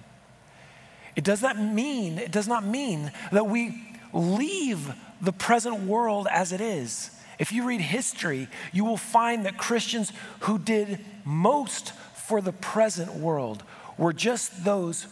It 1.15 1.25
does 1.25 1.41
not 1.41 1.59
mean, 1.59 2.19
it 2.19 2.33
does 2.33 2.49
not 2.49 2.65
mean 2.65 3.13
that 3.33 3.47
we 3.47 3.83
leave 4.13 4.93
the 5.21 5.33
present 5.33 5.81
world 5.85 6.27
as 6.31 6.53
it 6.53 6.61
is. 6.61 7.11
If 7.39 7.53
you 7.53 7.67
read 7.67 7.81
history, 7.81 8.49
you 8.73 8.85
will 8.85 8.97
find 8.97 9.47
that 9.47 9.57
Christians 9.57 10.13
who 10.41 10.59
did 10.59 11.05
most 11.25 11.93
for 12.15 12.41
the 12.41 12.53
present 12.53 13.15
world 13.15 13.63
were 13.99 14.13
just 14.13 14.65
those 14.65 15.07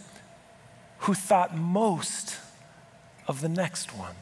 who 1.01 1.15
thought 1.15 1.57
most 1.57 2.39
of 3.27 3.41
the 3.41 3.49
next 3.49 3.97
one. 3.97 4.15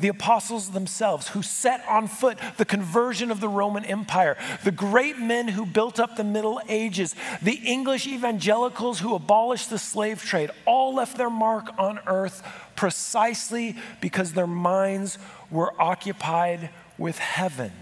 The 0.00 0.08
apostles 0.08 0.70
themselves, 0.70 1.28
who 1.28 1.42
set 1.42 1.84
on 1.86 2.08
foot 2.08 2.38
the 2.56 2.64
conversion 2.64 3.30
of 3.30 3.40
the 3.40 3.48
Roman 3.48 3.84
Empire, 3.84 4.36
the 4.64 4.72
great 4.72 5.18
men 5.18 5.48
who 5.48 5.64
built 5.64 6.00
up 6.00 6.16
the 6.16 6.24
Middle 6.24 6.60
Ages, 6.68 7.14
the 7.40 7.60
English 7.64 8.06
evangelicals 8.06 8.98
who 9.00 9.14
abolished 9.14 9.70
the 9.70 9.78
slave 9.78 10.22
trade, 10.22 10.50
all 10.66 10.94
left 10.94 11.16
their 11.16 11.30
mark 11.30 11.68
on 11.78 12.00
earth 12.06 12.42
precisely 12.74 13.76
because 14.00 14.32
their 14.32 14.46
minds 14.46 15.18
were 15.50 15.72
occupied 15.80 16.70
with 16.98 17.18
heaven. 17.18 17.72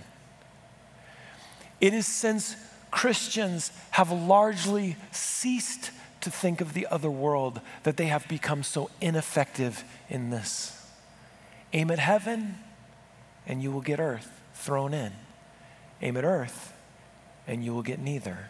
It 1.81 1.95
is 1.95 2.07
since 2.07 2.57
Christians 2.91 3.71
have 3.93 4.11
largely 4.11 4.97
ceased 5.13 5.91
to 6.21 6.31
think 6.31 6.61
of 6.61 6.75
the 6.75 6.87
other 6.91 7.11
world 7.11 7.61
that 7.85 7.97
they 7.97 8.07
have 8.07 8.27
become 8.29 8.63
so 8.63 8.91
ineffective 9.01 9.85
in 10.09 10.31
this. 10.31 10.77
Aim 11.73 11.91
at 11.91 11.99
heaven, 11.99 12.59
and 13.47 13.63
you 13.63 13.71
will 13.71 13.81
get 13.81 14.01
earth 14.01 14.41
thrown 14.55 14.93
in. 14.93 15.13
Aim 16.03 16.17
at 16.17 16.25
earth, 16.25 16.73
and 17.47 17.65
you 17.65 17.73
will 17.73 17.83
get 17.83 17.99
neither. 17.99 18.49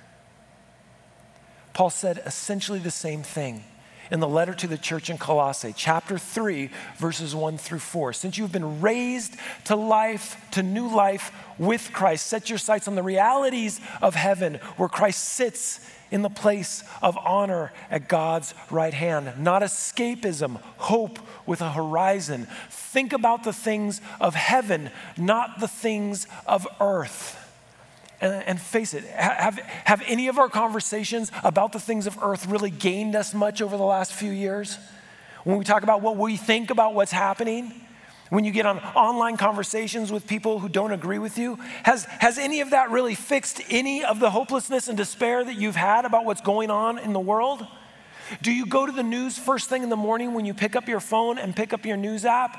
Paul 1.73 1.91
said 1.91 2.23
essentially 2.27 2.79
the 2.79 2.91
same 2.91 3.23
thing 3.23 3.65
in 4.11 4.21
the 4.21 4.29
letter 4.29 4.55
to 4.55 4.67
the 4.67 4.79
church 4.79 5.11
in 5.11 5.19
Colossae, 5.19 5.75
chapter 5.76 6.19
3, 6.19 6.71
verses 6.99 7.35
1 7.35 7.59
through 7.59 7.79
4. 7.79 8.12
Since 8.12 8.38
you've 8.38 8.52
been 8.52 8.81
raised 8.81 9.37
to 9.64 9.76
life, 9.76 10.37
to 10.52 10.62
new 10.62 10.88
life 10.88 11.33
with 11.59 11.90
Christ, 11.93 12.26
set 12.26 12.49
your 12.49 12.59
sights 12.59 12.88
on 12.88 12.95
the 12.95 13.02
realities 13.02 13.81
of 14.02 14.14
heaven 14.14 14.55
where 14.76 14.88
Christ 14.88 15.23
sits 15.23 15.81
in 16.11 16.23
the 16.23 16.31
place 16.31 16.83
of 17.02 17.17
honor 17.19 17.73
at 17.90 18.09
God's 18.09 18.55
right 18.71 18.95
hand. 18.95 19.33
Not 19.38 19.62
escapism, 19.62 20.61
hope 20.79 21.19
with 21.47 21.61
a 21.61 21.71
horizon. 21.71 22.49
Think 22.69 23.12
about 23.12 23.45
the 23.45 23.52
things 23.52 24.00
of 24.21 24.35
heaven, 24.35 24.90
not 25.17 25.61
the 25.61 25.69
things 25.69 26.26
of 26.47 26.67
earth. 26.81 27.37
And, 28.21 28.45
and, 28.47 28.61
face 28.61 28.93
it, 28.93 29.05
have, 29.05 29.59
have 29.59 30.03
any 30.07 30.29
of 30.29 30.39
our 30.39 30.50
conversations 30.50 31.33
about 31.43 31.73
the 31.73 31.81
things 31.81 32.07
of 32.07 32.23
earth 32.23 32.47
really 32.47 32.69
gained 32.69 33.17
us 33.17 33.33
much 33.33 33.62
over 33.62 33.79
the 33.79 33.85
last 33.85 34.12
few 34.12 34.31
years? 34.31 34.79
When 35.45 35.57
we 35.57 35.65
talk 35.65 35.83
about 35.83 36.03
what 36.03 36.19
we 36.19 36.37
think 36.37 36.69
about 36.69 36.95
what's 36.95 37.12
happening, 37.12 37.73
when 38.29 38.45
you 38.45 38.53
get 38.53 38.65
on 38.65 38.79
online 38.79 39.37
conversations 39.37 40.12
with 40.12 40.27
people 40.27 40.59
who 40.59 40.69
don't 40.69 40.93
agree 40.93 41.19
with 41.19 41.37
you, 41.39 41.57
has, 41.83 42.05
has 42.05 42.39
any 42.39 42.61
of 42.61 42.71
that 42.71 42.91
really 42.91 43.15
fixed 43.15 43.61
any 43.71 44.05
of 44.05 44.21
the 44.21 44.31
hopelessness 44.31 44.89
and 44.89 44.97
despair 44.97 45.45
that 45.45 45.57
you've 45.57 45.77
had 45.77 46.05
about 46.05 46.25
what's 46.25 46.41
going 46.41 46.71
on 46.71 46.99
in 46.99 47.12
the 47.12 47.21
world? 47.21 47.67
Do 48.43 48.53
you 48.53 48.67
go 48.67 48.87
to 48.87 48.93
the 48.93 49.03
news 49.03 49.37
first 49.37 49.69
thing 49.69 49.83
in 49.83 49.89
the 49.89 49.97
morning 49.97 50.35
when 50.35 50.45
you 50.45 50.55
pick 50.55 50.77
up 50.77 50.89
your 50.89 51.00
phone 51.00 51.39
and 51.39 51.57
pick 51.57 51.73
up 51.73 51.85
your 51.85 51.97
news 51.97 52.25
app? 52.25 52.57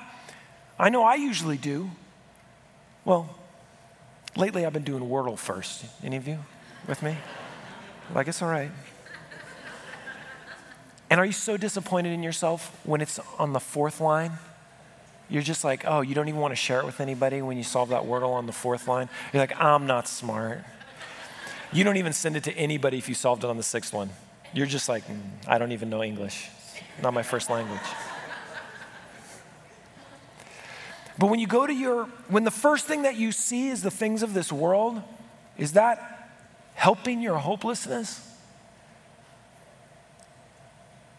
I 0.77 0.89
know 0.89 1.03
I 1.03 1.15
usually 1.15 1.57
do. 1.57 1.91
Well, 3.05 3.29
Lately, 4.35 4.65
I've 4.65 4.73
been 4.73 4.83
doing 4.83 5.03
Wordle 5.03 5.37
first. 5.37 5.85
Any 6.03 6.15
of 6.15 6.27
you 6.27 6.39
with 6.87 7.03
me? 7.03 7.17
Like, 8.13 8.27
it's 8.27 8.41
all 8.41 8.49
right. 8.49 8.71
And 11.09 11.19
are 11.19 11.25
you 11.25 11.33
so 11.33 11.57
disappointed 11.57 12.13
in 12.13 12.23
yourself 12.23 12.79
when 12.85 13.01
it's 13.01 13.19
on 13.37 13.51
the 13.51 13.59
fourth 13.59 13.99
line? 13.99 14.31
You're 15.29 15.41
just 15.41 15.63
like, 15.63 15.83
oh, 15.85 16.01
you 16.01 16.15
don't 16.15 16.29
even 16.29 16.39
want 16.39 16.53
to 16.53 16.55
share 16.55 16.79
it 16.79 16.85
with 16.85 17.01
anybody 17.01 17.41
when 17.41 17.57
you 17.57 17.63
solve 17.63 17.89
that 17.89 18.03
Wordle 18.03 18.31
on 18.31 18.45
the 18.45 18.53
fourth 18.53 18.87
line? 18.87 19.09
You're 19.33 19.41
like, 19.41 19.59
I'm 19.59 19.87
not 19.87 20.07
smart. 20.07 20.63
You 21.73 21.83
don't 21.83 21.97
even 21.97 22.13
send 22.13 22.35
it 22.37 22.43
to 22.45 22.53
anybody 22.53 22.97
if 22.97 23.09
you 23.09 23.15
solved 23.15 23.43
it 23.43 23.49
on 23.49 23.57
the 23.57 23.63
sixth 23.63 23.93
one. 23.93 24.09
You're 24.53 24.67
just 24.67 24.89
like, 24.89 25.07
mm, 25.07 25.19
I 25.47 25.57
don't 25.57 25.71
even 25.71 25.89
know 25.89 26.03
English, 26.03 26.49
not 27.01 27.13
my 27.13 27.23
first 27.23 27.49
language. 27.49 27.79
But 31.17 31.27
when 31.27 31.39
you 31.39 31.47
go 31.47 31.67
to 31.67 31.73
your, 31.73 32.05
when 32.29 32.43
the 32.43 32.51
first 32.51 32.85
thing 32.85 33.03
that 33.03 33.15
you 33.15 33.31
see 33.31 33.69
is 33.69 33.83
the 33.83 33.91
things 33.91 34.23
of 34.23 34.33
this 34.33 34.51
world, 34.51 35.01
is 35.57 35.73
that 35.73 36.31
helping 36.73 37.21
your 37.21 37.37
hopelessness? 37.37 38.27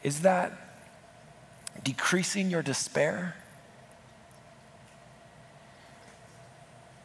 Is 0.03 0.23
that 0.23 0.53
decreasing 1.85 2.51
your 2.51 2.63
despair? 2.63 3.37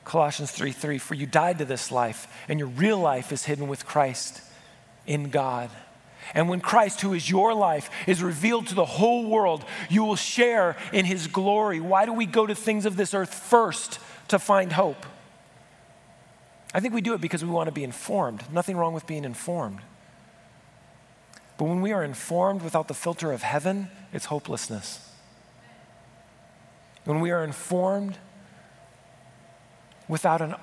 Colossians 0.03 0.51
3 0.51 0.71
3, 0.71 0.97
for 0.99 1.15
you 1.15 1.25
died 1.25 1.57
to 1.57 1.65
this 1.65 1.91
life, 1.91 2.27
and 2.47 2.59
your 2.59 2.69
real 2.69 2.97
life 2.97 3.31
is 3.33 3.43
hidden 3.43 3.67
with 3.67 3.85
Christ 3.85 4.41
in 5.05 5.29
God. 5.29 5.69
And 6.33 6.49
when 6.49 6.61
Christ, 6.61 7.01
who 7.01 7.13
is 7.13 7.29
your 7.29 7.53
life, 7.53 7.89
is 8.05 8.21
revealed 8.21 8.67
to 8.67 8.75
the 8.75 8.85
whole 8.85 9.25
world, 9.25 9.65
you 9.89 10.03
will 10.03 10.15
share 10.15 10.75
in 10.91 11.05
his 11.05 11.27
glory. 11.27 11.79
Why 11.79 12.05
do 12.05 12.13
we 12.13 12.25
go 12.25 12.45
to 12.45 12.55
things 12.55 12.85
of 12.85 12.97
this 12.97 13.13
earth 13.13 13.33
first 13.33 13.99
to 14.27 14.39
find 14.39 14.73
hope? 14.73 15.05
I 16.73 16.79
think 16.79 16.93
we 16.93 17.01
do 17.01 17.13
it 17.13 17.21
because 17.21 17.43
we 17.43 17.49
want 17.49 17.67
to 17.67 17.71
be 17.71 17.83
informed. 17.83 18.43
Nothing 18.51 18.77
wrong 18.77 18.93
with 18.93 19.07
being 19.07 19.23
informed. 19.23 19.79
But 21.57 21.65
when 21.65 21.81
we 21.81 21.91
are 21.91 22.03
informed 22.03 22.61
without 22.61 22.87
the 22.87 22.93
filter 22.93 23.31
of 23.31 23.41
heaven, 23.41 23.89
it's 24.13 24.25
hopelessness. 24.25 25.09
When 27.05 27.19
we 27.19 27.31
are 27.31 27.43
informed 27.43 28.17
without 30.07 30.41
an 30.41 30.55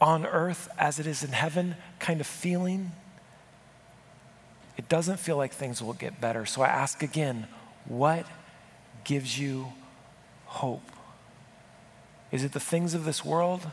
on 0.00 0.26
earth 0.26 0.68
as 0.78 0.98
it 0.98 1.06
is 1.06 1.22
in 1.22 1.30
heaven 1.30 1.76
kind 1.98 2.20
of 2.20 2.26
feeling, 2.26 2.92
it 4.76 4.88
doesn't 4.88 5.18
feel 5.18 5.36
like 5.36 5.52
things 5.52 5.82
will 5.82 5.94
get 5.94 6.20
better. 6.20 6.46
So 6.46 6.62
I 6.62 6.68
ask 6.68 7.02
again 7.02 7.46
what 7.86 8.26
gives 9.04 9.38
you 9.38 9.72
hope? 10.46 10.90
Is 12.32 12.44
it 12.44 12.52
the 12.52 12.60
things 12.60 12.94
of 12.94 13.04
this 13.04 13.24
world? 13.24 13.66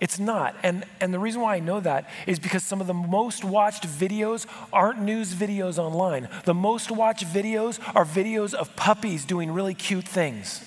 It's 0.00 0.18
not. 0.18 0.54
And, 0.62 0.84
and 1.00 1.14
the 1.14 1.18
reason 1.18 1.40
why 1.40 1.56
I 1.56 1.60
know 1.60 1.80
that 1.80 2.10
is 2.26 2.38
because 2.38 2.62
some 2.62 2.80
of 2.80 2.86
the 2.86 2.94
most 2.94 3.42
watched 3.44 3.86
videos 3.86 4.46
aren't 4.72 5.00
news 5.00 5.34
videos 5.34 5.78
online. 5.78 6.28
The 6.44 6.52
most 6.52 6.90
watched 6.90 7.24
videos 7.24 7.80
are 7.94 8.04
videos 8.04 8.52
of 8.52 8.76
puppies 8.76 9.24
doing 9.24 9.50
really 9.50 9.74
cute 9.74 10.06
things. 10.06 10.62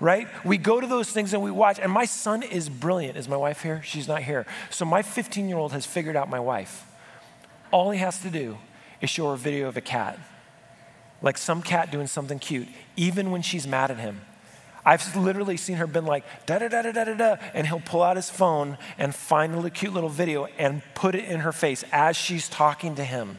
Right? 0.00 0.28
We 0.44 0.58
go 0.58 0.80
to 0.80 0.86
those 0.86 1.10
things 1.10 1.32
and 1.32 1.42
we 1.42 1.50
watch. 1.50 1.78
And 1.78 1.90
my 1.90 2.04
son 2.04 2.42
is 2.42 2.68
brilliant. 2.68 3.16
Is 3.16 3.28
my 3.28 3.36
wife 3.36 3.62
here? 3.62 3.80
She's 3.82 4.08
not 4.08 4.22
here. 4.22 4.44
So 4.68 4.84
my 4.84 5.00
15 5.00 5.48
year 5.48 5.56
old 5.56 5.72
has 5.72 5.86
figured 5.86 6.16
out 6.16 6.28
my 6.28 6.40
wife 6.40 6.84
all 7.74 7.90
he 7.90 7.98
has 7.98 8.20
to 8.20 8.30
do 8.30 8.56
is 9.00 9.10
show 9.10 9.26
her 9.26 9.34
a 9.34 9.36
video 9.36 9.66
of 9.66 9.76
a 9.76 9.80
cat, 9.80 10.16
like 11.20 11.36
some 11.36 11.60
cat 11.60 11.90
doing 11.90 12.06
something 12.06 12.38
cute, 12.38 12.68
even 12.96 13.32
when 13.32 13.42
she's 13.42 13.66
mad 13.66 13.90
at 13.90 13.98
him. 13.98 14.20
I've 14.86 15.16
literally 15.16 15.56
seen 15.56 15.78
her 15.78 15.88
been 15.88 16.06
like 16.06 16.24
da 16.46 16.60
da 16.60 16.68
da 16.68 16.82
da 16.82 16.92
da 16.92 17.04
da 17.04 17.14
da, 17.14 17.36
and 17.52 17.66
he'll 17.66 17.80
pull 17.80 18.04
out 18.04 18.14
his 18.14 18.30
phone 18.30 18.78
and 18.96 19.12
find 19.12 19.52
a 19.52 19.70
cute 19.70 19.92
little 19.92 20.08
video 20.08 20.46
and 20.56 20.82
put 20.94 21.16
it 21.16 21.24
in 21.24 21.40
her 21.40 21.50
face 21.50 21.84
as 21.90 22.16
she's 22.16 22.48
talking 22.48 22.94
to 22.94 23.04
him. 23.04 23.38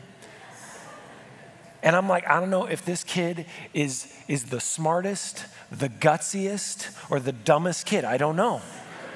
And 1.82 1.96
I'm 1.96 2.10
like, 2.10 2.27
I 2.27 2.42
don't 2.42 2.50
know 2.50 2.65
if 2.65 2.84
this 2.84 3.06
kid 3.06 3.46
is, 3.74 4.13
is 4.27 4.46
the 4.46 4.60
smartest, 4.60 5.46
the 5.72 5.88
gutsiest, 5.88 6.89
or 7.10 7.22
the 7.22 7.32
dumbest 7.32 7.86
kid. 7.86 8.04
I 8.04 8.18
don't 8.18 8.36
know. 8.36 8.62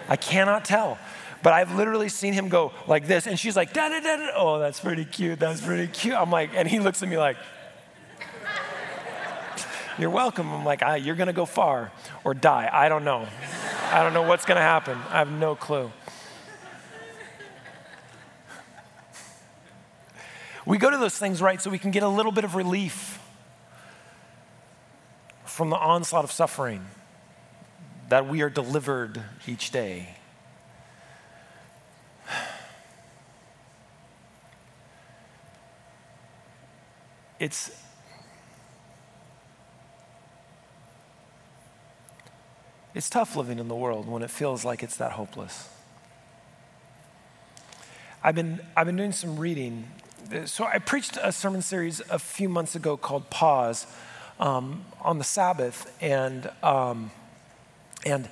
I 0.08 0.16
cannot 0.16 0.64
tell. 0.64 0.98
But 1.42 1.54
I've 1.54 1.74
literally 1.76 2.10
seen 2.10 2.34
him 2.34 2.50
go 2.50 2.74
like 2.88 3.08
this, 3.08 3.26
and 3.26 3.40
she's 3.40 3.56
like, 3.56 3.74
da 3.74 3.90
da 3.90 4.00
da 4.00 4.18
da. 4.18 4.30
Oh, 4.36 4.60
that's 4.60 4.80
pretty 4.80 5.06
cute. 5.06 5.40
That's 5.40 5.62
pretty 5.62 5.88
cute. 5.88 6.16
I'm 6.16 6.30
like, 6.30 6.52
and 6.54 6.68
he 6.68 6.80
looks 6.80 7.02
at 7.02 7.10
me 7.10 7.18
like, 7.18 7.38
You're 9.98 10.10
welcome. 10.10 10.52
I'm 10.52 10.66
like, 10.66 10.82
You're 11.02 11.16
gonna 11.16 11.34
go 11.34 11.46
far 11.46 11.92
or 12.24 12.34
die. 12.34 12.70
I 12.72 12.90
don't 12.90 13.06
know. 13.06 13.28
I 13.92 14.04
don't 14.04 14.14
know 14.14 14.24
what's 14.24 14.46
gonna 14.46 14.62
happen. 14.62 14.98
I 15.10 15.20
have 15.20 15.32
no 15.32 15.56
clue. 15.56 15.92
We 20.66 20.78
go 20.78 20.92
to 20.92 20.98
those 20.98 21.18
things, 21.18 21.42
right, 21.42 21.60
so 21.60 21.72
we 21.72 21.80
can 21.80 21.90
get 21.90 22.04
a 22.04 22.08
little 22.08 22.32
bit 22.32 22.44
of 22.44 22.54
relief 22.54 23.20
from 25.44 25.72
the 25.72 25.78
onslaught 25.78 26.24
of 26.24 26.32
suffering 26.32 26.86
that 28.10 28.28
we 28.28 28.44
are 28.44 28.52
delivered 28.52 29.22
each 29.48 29.72
day. 29.72 30.19
It's 37.40 37.72
it's 42.94 43.10
tough 43.10 43.36
living 43.36 43.60
in 43.60 43.68
the 43.68 43.76
world 43.76 44.08
when 44.08 44.22
it 44.22 44.30
feels 44.30 44.66
like 44.66 44.84
it's 44.84 44.98
that 44.98 45.14
hopeless. 45.14 45.70
I've 48.22 48.36
been, 48.36 48.60
I've 48.76 48.86
been 48.86 48.98
doing 48.98 49.14
some 49.14 49.40
reading. 49.40 49.90
So 50.46 50.66
I 50.66 50.80
preached 50.80 51.18
a 51.22 51.32
sermon 51.32 51.62
series 51.62 52.02
a 52.10 52.20
few 52.20 52.50
months 52.50 52.76
ago 52.76 52.98
called 52.98 53.30
Pause 53.30 53.88
um, 54.40 54.84
on 55.02 55.18
the 55.18 55.24
Sabbath, 55.24 55.96
and 56.02 56.52
um, 56.62 57.12
and 58.06 58.30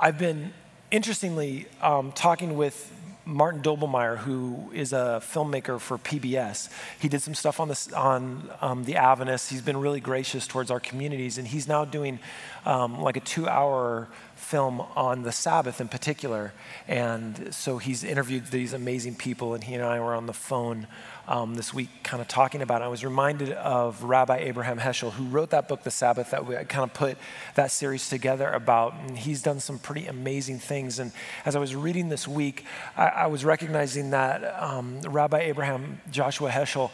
I've 0.00 0.18
been 0.18 0.52
interestingly 0.90 1.66
um, 1.82 2.12
talking 2.12 2.56
with 2.56 2.90
Martin 3.28 3.60
Doblmeier, 3.60 4.16
who 4.16 4.70
is 4.72 4.94
a 4.94 5.20
filmmaker 5.22 5.78
for 5.78 5.98
PBS. 5.98 6.70
He 6.98 7.10
did 7.10 7.20
some 7.20 7.34
stuff 7.34 7.60
on, 7.60 7.68
this, 7.68 7.92
on 7.92 8.48
um, 8.62 8.84
the 8.84 8.96
Adventist. 8.96 9.50
He's 9.50 9.60
been 9.60 9.76
really 9.76 10.00
gracious 10.00 10.46
towards 10.46 10.70
our 10.70 10.80
communities, 10.80 11.36
and 11.36 11.46
he's 11.46 11.68
now 11.68 11.84
doing 11.84 12.20
um, 12.64 13.02
like 13.02 13.18
a 13.18 13.20
two 13.20 13.46
hour 13.46 14.08
film 14.34 14.80
on 14.96 15.24
the 15.24 15.32
Sabbath 15.32 15.78
in 15.78 15.88
particular. 15.88 16.54
And 16.86 17.54
so 17.54 17.76
he's 17.76 18.02
interviewed 18.02 18.46
these 18.46 18.72
amazing 18.72 19.16
people, 19.16 19.52
and 19.52 19.62
he 19.62 19.74
and 19.74 19.84
I 19.84 20.00
were 20.00 20.14
on 20.14 20.24
the 20.24 20.32
phone 20.32 20.86
um, 21.28 21.54
this 21.54 21.74
week 21.74 21.90
kind 22.02 22.22
of 22.22 22.26
talking 22.26 22.62
about. 22.62 22.80
I 22.80 22.88
was 22.88 23.04
reminded 23.04 23.52
of 23.52 24.02
Rabbi 24.02 24.38
Abraham 24.38 24.78
Heschel, 24.78 25.12
who 25.12 25.26
wrote 25.26 25.50
that 25.50 25.68
book, 25.68 25.82
The 25.82 25.90
Sabbath, 25.90 26.30
that 26.30 26.46
we 26.46 26.56
kind 26.64 26.84
of 26.84 26.94
put 26.94 27.18
that 27.54 27.70
series 27.70 28.08
together 28.08 28.50
about. 28.50 28.94
And 28.94 29.16
he's 29.16 29.42
done 29.42 29.60
some 29.60 29.78
pretty 29.78 30.06
amazing 30.06 30.58
things. 30.58 30.98
And 30.98 31.12
as 31.44 31.54
I 31.54 31.58
was 31.58 31.76
reading 31.76 32.08
this 32.08 32.26
week, 32.26 32.64
I, 32.96 33.08
I 33.08 33.26
was 33.26 33.44
recognizing 33.44 34.10
that 34.10 34.42
um, 34.60 35.02
Rabbi 35.02 35.38
Abraham 35.40 36.00
Joshua 36.10 36.50
Heschel 36.50 36.90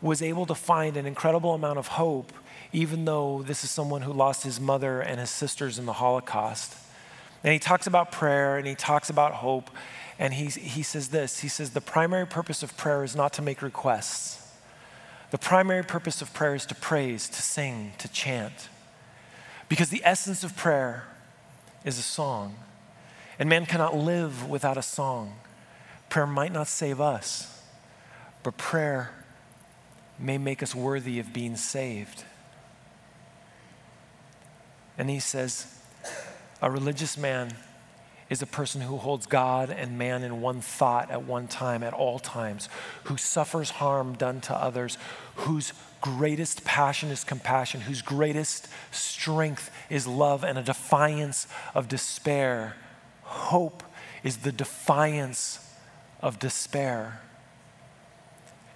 was 0.00 0.22
able 0.22 0.46
to 0.46 0.54
find 0.54 0.96
an 0.96 1.06
incredible 1.06 1.52
amount 1.52 1.78
of 1.78 1.88
hope, 1.88 2.32
even 2.72 3.04
though 3.04 3.42
this 3.42 3.64
is 3.64 3.70
someone 3.70 4.00
who 4.02 4.12
lost 4.12 4.42
his 4.42 4.58
mother 4.58 5.00
and 5.00 5.20
his 5.20 5.30
sisters 5.30 5.78
in 5.78 5.84
the 5.84 5.92
Holocaust. 5.92 6.74
And 7.44 7.52
he 7.52 7.58
talks 7.58 7.86
about 7.86 8.12
prayer 8.12 8.56
and 8.56 8.66
he 8.66 8.74
talks 8.74 9.10
about 9.10 9.34
hope. 9.34 9.70
And 10.18 10.34
he, 10.34 10.46
he 10.46 10.82
says 10.82 11.08
this 11.08 11.40
He 11.40 11.48
says, 11.48 11.70
The 11.70 11.80
primary 11.80 12.26
purpose 12.26 12.62
of 12.62 12.76
prayer 12.76 13.04
is 13.04 13.16
not 13.16 13.32
to 13.34 13.42
make 13.42 13.62
requests. 13.62 14.38
The 15.30 15.38
primary 15.38 15.82
purpose 15.82 16.20
of 16.20 16.34
prayer 16.34 16.54
is 16.54 16.66
to 16.66 16.74
praise, 16.74 17.28
to 17.28 17.40
sing, 17.40 17.92
to 17.98 18.08
chant. 18.08 18.68
Because 19.68 19.88
the 19.88 20.02
essence 20.04 20.44
of 20.44 20.54
prayer 20.56 21.04
is 21.84 21.98
a 21.98 22.02
song. 22.02 22.54
And 23.38 23.48
man 23.48 23.64
cannot 23.64 23.96
live 23.96 24.48
without 24.48 24.76
a 24.76 24.82
song. 24.82 25.34
Prayer 26.10 26.26
might 26.26 26.52
not 26.52 26.68
save 26.68 27.00
us, 27.00 27.62
but 28.42 28.58
prayer 28.58 29.10
may 30.18 30.36
make 30.36 30.62
us 30.62 30.74
worthy 30.74 31.18
of 31.18 31.32
being 31.32 31.56
saved. 31.56 32.24
And 34.98 35.08
he 35.08 35.18
says, 35.18 35.74
a 36.60 36.70
religious 36.70 37.16
man 37.16 37.54
is 38.32 38.40
a 38.40 38.46
person 38.46 38.80
who 38.80 38.96
holds 38.96 39.26
God 39.26 39.68
and 39.68 39.98
man 39.98 40.22
in 40.22 40.40
one 40.40 40.62
thought 40.62 41.10
at 41.10 41.22
one 41.22 41.46
time, 41.46 41.82
at 41.82 41.92
all 41.92 42.18
times, 42.18 42.70
who 43.04 43.18
suffers 43.18 43.68
harm 43.68 44.14
done 44.14 44.40
to 44.40 44.54
others, 44.54 44.96
whose 45.34 45.74
greatest 46.00 46.64
passion 46.64 47.10
is 47.10 47.24
compassion, 47.24 47.82
whose 47.82 48.00
greatest 48.00 48.68
strength 48.90 49.70
is 49.90 50.06
love 50.06 50.44
and 50.44 50.56
a 50.56 50.62
defiance 50.62 51.46
of 51.74 51.88
despair. 51.88 52.74
Hope 53.20 53.82
is 54.24 54.38
the 54.38 54.52
defiance 54.52 55.58
of 56.22 56.38
despair. 56.38 57.20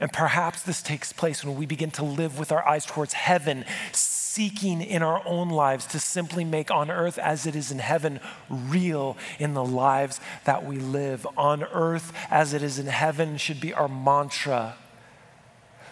And 0.01 0.13
perhaps 0.13 0.63
this 0.63 0.83
takes 0.83 1.13
place 1.13 1.45
when 1.45 1.57
we 1.57 1.67
begin 1.67 1.91
to 1.93 2.05
live 2.05 2.39
with 2.39 2.53
our 2.53 2.67
eyes 2.67 2.85
towards 2.85 3.15
heaven, 3.15 3.65
seeking 3.93 4.83
in 4.83 5.03
our 5.03 5.23
own 5.27 5.49
lives 5.49 5.87
to 5.87 5.99
simply 5.99 6.45
make 6.45 6.71
on 6.71 6.91
earth 6.91 7.19
as 7.19 7.47
it 7.47 7.57
is 7.57 7.71
in 7.71 7.79
heaven 7.79 8.21
real 8.51 9.17
in 9.39 9.55
the 9.55 9.65
lives 9.65 10.21
that 10.45 10.67
we 10.67 10.77
live. 10.77 11.27
On 11.37 11.63
earth 11.65 12.13
as 12.31 12.53
it 12.53 12.63
is 12.63 12.79
in 12.79 12.87
heaven 12.87 13.39
should 13.39 13.61
be 13.61 13.73
our 13.73 13.89
mantra. 13.89 14.77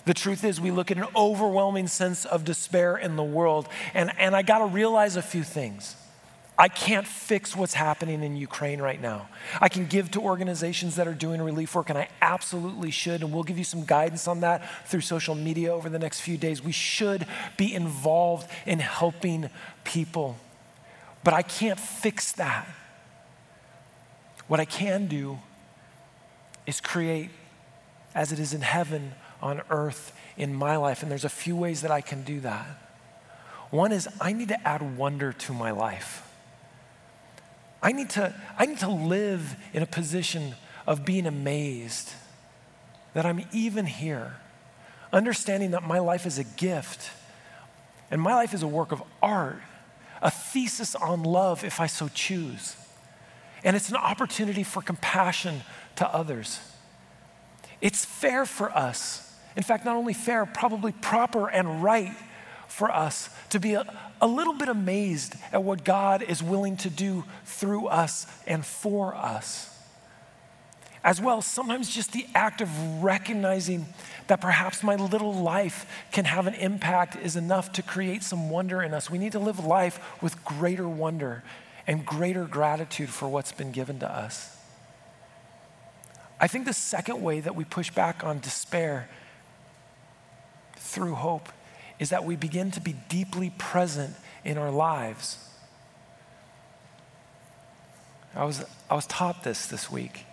The 0.04 0.14
truth 0.14 0.44
is, 0.44 0.60
we 0.60 0.70
look 0.70 0.90
at 0.90 0.98
an 0.98 1.06
overwhelming 1.16 1.86
sense 1.86 2.26
of 2.26 2.44
despair 2.44 2.96
in 2.96 3.16
the 3.16 3.22
world, 3.24 3.68
and, 3.94 4.12
and 4.18 4.36
I 4.36 4.42
got 4.42 4.58
to 4.58 4.66
realize 4.66 5.16
a 5.16 5.22
few 5.22 5.42
things. 5.42 5.96
I 6.56 6.68
can't 6.68 7.06
fix 7.06 7.56
what's 7.56 7.74
happening 7.74 8.22
in 8.22 8.36
Ukraine 8.36 8.80
right 8.80 9.00
now. 9.00 9.28
I 9.60 9.68
can 9.68 9.86
give 9.86 10.12
to 10.12 10.20
organizations 10.20 10.94
that 10.96 11.08
are 11.08 11.14
doing 11.14 11.42
relief 11.42 11.74
work, 11.74 11.90
and 11.90 11.98
I 11.98 12.08
absolutely 12.22 12.92
should. 12.92 13.22
And 13.22 13.32
we'll 13.32 13.42
give 13.42 13.58
you 13.58 13.64
some 13.64 13.84
guidance 13.84 14.28
on 14.28 14.40
that 14.40 14.88
through 14.88 15.00
social 15.00 15.34
media 15.34 15.74
over 15.74 15.88
the 15.88 15.98
next 15.98 16.20
few 16.20 16.36
days. 16.36 16.62
We 16.62 16.70
should 16.70 17.26
be 17.56 17.74
involved 17.74 18.48
in 18.66 18.78
helping 18.78 19.50
people. 19.82 20.36
But 21.24 21.34
I 21.34 21.42
can't 21.42 21.80
fix 21.80 22.32
that. 22.32 22.68
What 24.46 24.60
I 24.60 24.64
can 24.64 25.06
do 25.06 25.38
is 26.66 26.80
create 26.80 27.30
as 28.14 28.30
it 28.30 28.38
is 28.38 28.54
in 28.54 28.60
heaven 28.60 29.14
on 29.42 29.60
earth 29.70 30.12
in 30.36 30.54
my 30.54 30.76
life. 30.76 31.02
And 31.02 31.10
there's 31.10 31.24
a 31.24 31.28
few 31.28 31.56
ways 31.56 31.82
that 31.82 31.90
I 31.90 32.00
can 32.00 32.22
do 32.22 32.38
that. 32.40 32.66
One 33.70 33.90
is 33.90 34.08
I 34.20 34.32
need 34.32 34.48
to 34.48 34.68
add 34.68 34.96
wonder 34.96 35.32
to 35.32 35.52
my 35.52 35.72
life. 35.72 36.23
I 37.84 37.92
need 37.92 38.08
to, 38.10 38.34
I 38.58 38.64
need 38.64 38.78
to 38.78 38.88
live 38.88 39.56
in 39.74 39.82
a 39.82 39.86
position 39.86 40.54
of 40.86 41.04
being 41.04 41.26
amazed 41.26 42.12
that 43.12 43.26
I'm 43.26 43.44
even 43.52 43.84
here, 43.84 44.36
understanding 45.12 45.72
that 45.72 45.82
my 45.82 45.98
life 45.98 46.24
is 46.24 46.38
a 46.38 46.44
gift 46.44 47.10
and 48.10 48.22
my 48.22 48.34
life 48.34 48.54
is 48.54 48.62
a 48.62 48.66
work 48.66 48.90
of 48.90 49.02
art, 49.22 49.60
a 50.22 50.30
thesis 50.30 50.94
on 50.94 51.24
love 51.24 51.62
if 51.62 51.78
I 51.78 51.86
so 51.86 52.08
choose. 52.08 52.74
And 53.62 53.76
it's 53.76 53.90
an 53.90 53.96
opportunity 53.96 54.62
for 54.62 54.80
compassion 54.80 55.60
to 55.96 56.08
others. 56.08 56.60
It's 57.82 58.02
fair 58.02 58.46
for 58.46 58.70
us. 58.70 59.36
In 59.56 59.62
fact, 59.62 59.84
not 59.84 59.96
only 59.96 60.14
fair, 60.14 60.46
probably 60.46 60.92
proper 60.92 61.50
and 61.50 61.82
right 61.82 62.12
for 62.74 62.90
us 62.90 63.30
to 63.50 63.60
be 63.60 63.74
a, 63.74 63.86
a 64.20 64.26
little 64.26 64.52
bit 64.52 64.68
amazed 64.68 65.36
at 65.52 65.62
what 65.62 65.84
God 65.84 66.22
is 66.22 66.42
willing 66.42 66.76
to 66.78 66.90
do 66.90 67.22
through 67.44 67.86
us 67.86 68.26
and 68.48 68.66
for 68.66 69.14
us. 69.14 69.70
As 71.04 71.20
well, 71.20 71.40
sometimes 71.40 71.88
just 71.88 72.12
the 72.12 72.26
act 72.34 72.60
of 72.60 72.68
recognizing 73.00 73.86
that 74.26 74.40
perhaps 74.40 74.82
my 74.82 74.96
little 74.96 75.32
life 75.32 75.86
can 76.10 76.24
have 76.24 76.48
an 76.48 76.54
impact 76.54 77.14
is 77.14 77.36
enough 77.36 77.70
to 77.74 77.82
create 77.82 78.24
some 78.24 78.50
wonder 78.50 78.82
in 78.82 78.92
us. 78.92 79.08
We 79.08 79.18
need 79.18 79.32
to 79.32 79.38
live 79.38 79.64
life 79.64 80.00
with 80.20 80.44
greater 80.44 80.88
wonder 80.88 81.44
and 81.86 82.04
greater 82.04 82.44
gratitude 82.44 83.08
for 83.08 83.28
what's 83.28 83.52
been 83.52 83.70
given 83.70 84.00
to 84.00 84.10
us. 84.10 84.56
I 86.40 86.48
think 86.48 86.64
the 86.64 86.72
second 86.72 87.22
way 87.22 87.38
that 87.38 87.54
we 87.54 87.64
push 87.64 87.92
back 87.92 88.24
on 88.24 88.40
despair 88.40 89.08
through 90.76 91.14
hope 91.14 91.50
is 91.98 92.10
that 92.10 92.24
we 92.24 92.36
begin 92.36 92.70
to 92.72 92.80
be 92.80 92.94
deeply 93.08 93.50
present 93.56 94.14
in 94.44 94.58
our 94.58 94.70
lives. 94.70 95.38
I 98.34 98.44
was, 98.44 98.64
I 98.90 98.94
was 98.94 99.06
taught 99.06 99.44
this 99.44 99.66
this 99.66 99.90
week. 99.90 100.26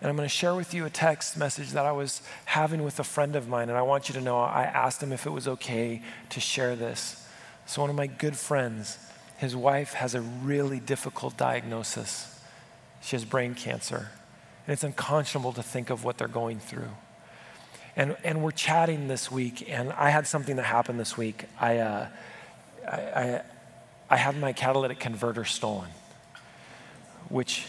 And 0.00 0.10
I'm 0.10 0.16
going 0.16 0.28
to 0.28 0.34
share 0.34 0.56
with 0.56 0.74
you 0.74 0.84
a 0.84 0.90
text 0.90 1.36
message 1.36 1.70
that 1.70 1.86
I 1.86 1.92
was 1.92 2.22
having 2.44 2.82
with 2.82 2.98
a 2.98 3.04
friend 3.04 3.36
of 3.36 3.46
mine. 3.48 3.68
And 3.68 3.78
I 3.78 3.82
want 3.82 4.08
you 4.08 4.14
to 4.14 4.20
know 4.20 4.40
I 4.40 4.64
asked 4.64 5.00
him 5.00 5.12
if 5.12 5.26
it 5.26 5.30
was 5.30 5.46
okay 5.46 6.02
to 6.30 6.40
share 6.40 6.74
this. 6.74 7.24
So, 7.66 7.80
one 7.80 7.90
of 7.90 7.94
my 7.94 8.08
good 8.08 8.36
friends, 8.36 8.98
his 9.38 9.54
wife 9.54 9.92
has 9.92 10.16
a 10.16 10.20
really 10.20 10.80
difficult 10.80 11.36
diagnosis. 11.36 12.40
She 13.00 13.14
has 13.14 13.24
brain 13.24 13.54
cancer. 13.54 14.08
And 14.66 14.72
it's 14.72 14.82
unconscionable 14.82 15.52
to 15.52 15.62
think 15.62 15.88
of 15.90 16.02
what 16.02 16.18
they're 16.18 16.26
going 16.26 16.58
through. 16.58 16.90
And, 17.94 18.16
and 18.24 18.42
we're 18.42 18.52
chatting 18.52 19.08
this 19.08 19.30
week, 19.30 19.68
and 19.68 19.92
I 19.92 20.10
had 20.10 20.26
something 20.26 20.56
that 20.56 20.64
happened 20.64 20.98
this 20.98 21.18
week. 21.18 21.44
I, 21.60 21.78
uh, 21.78 22.08
I, 22.90 22.96
I, 22.96 23.42
I 24.08 24.16
had 24.16 24.36
my 24.38 24.52
catalytic 24.52 24.98
converter 24.98 25.44
stolen, 25.44 25.90
which 27.28 27.66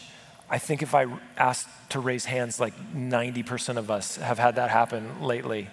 I 0.50 0.60
think 0.60 0.82
if 0.82 0.96
I 0.96 1.08
asked 1.38 1.68
to 1.90 2.00
raise 2.00 2.26
hands, 2.26 2.60
like 2.60 2.74
90% 2.94 3.78
of 3.78 3.92
us 3.92 4.16
have 4.16 4.40
had 4.40 4.56
that 4.56 4.70
happen 4.70 5.22
lately. 5.22 5.70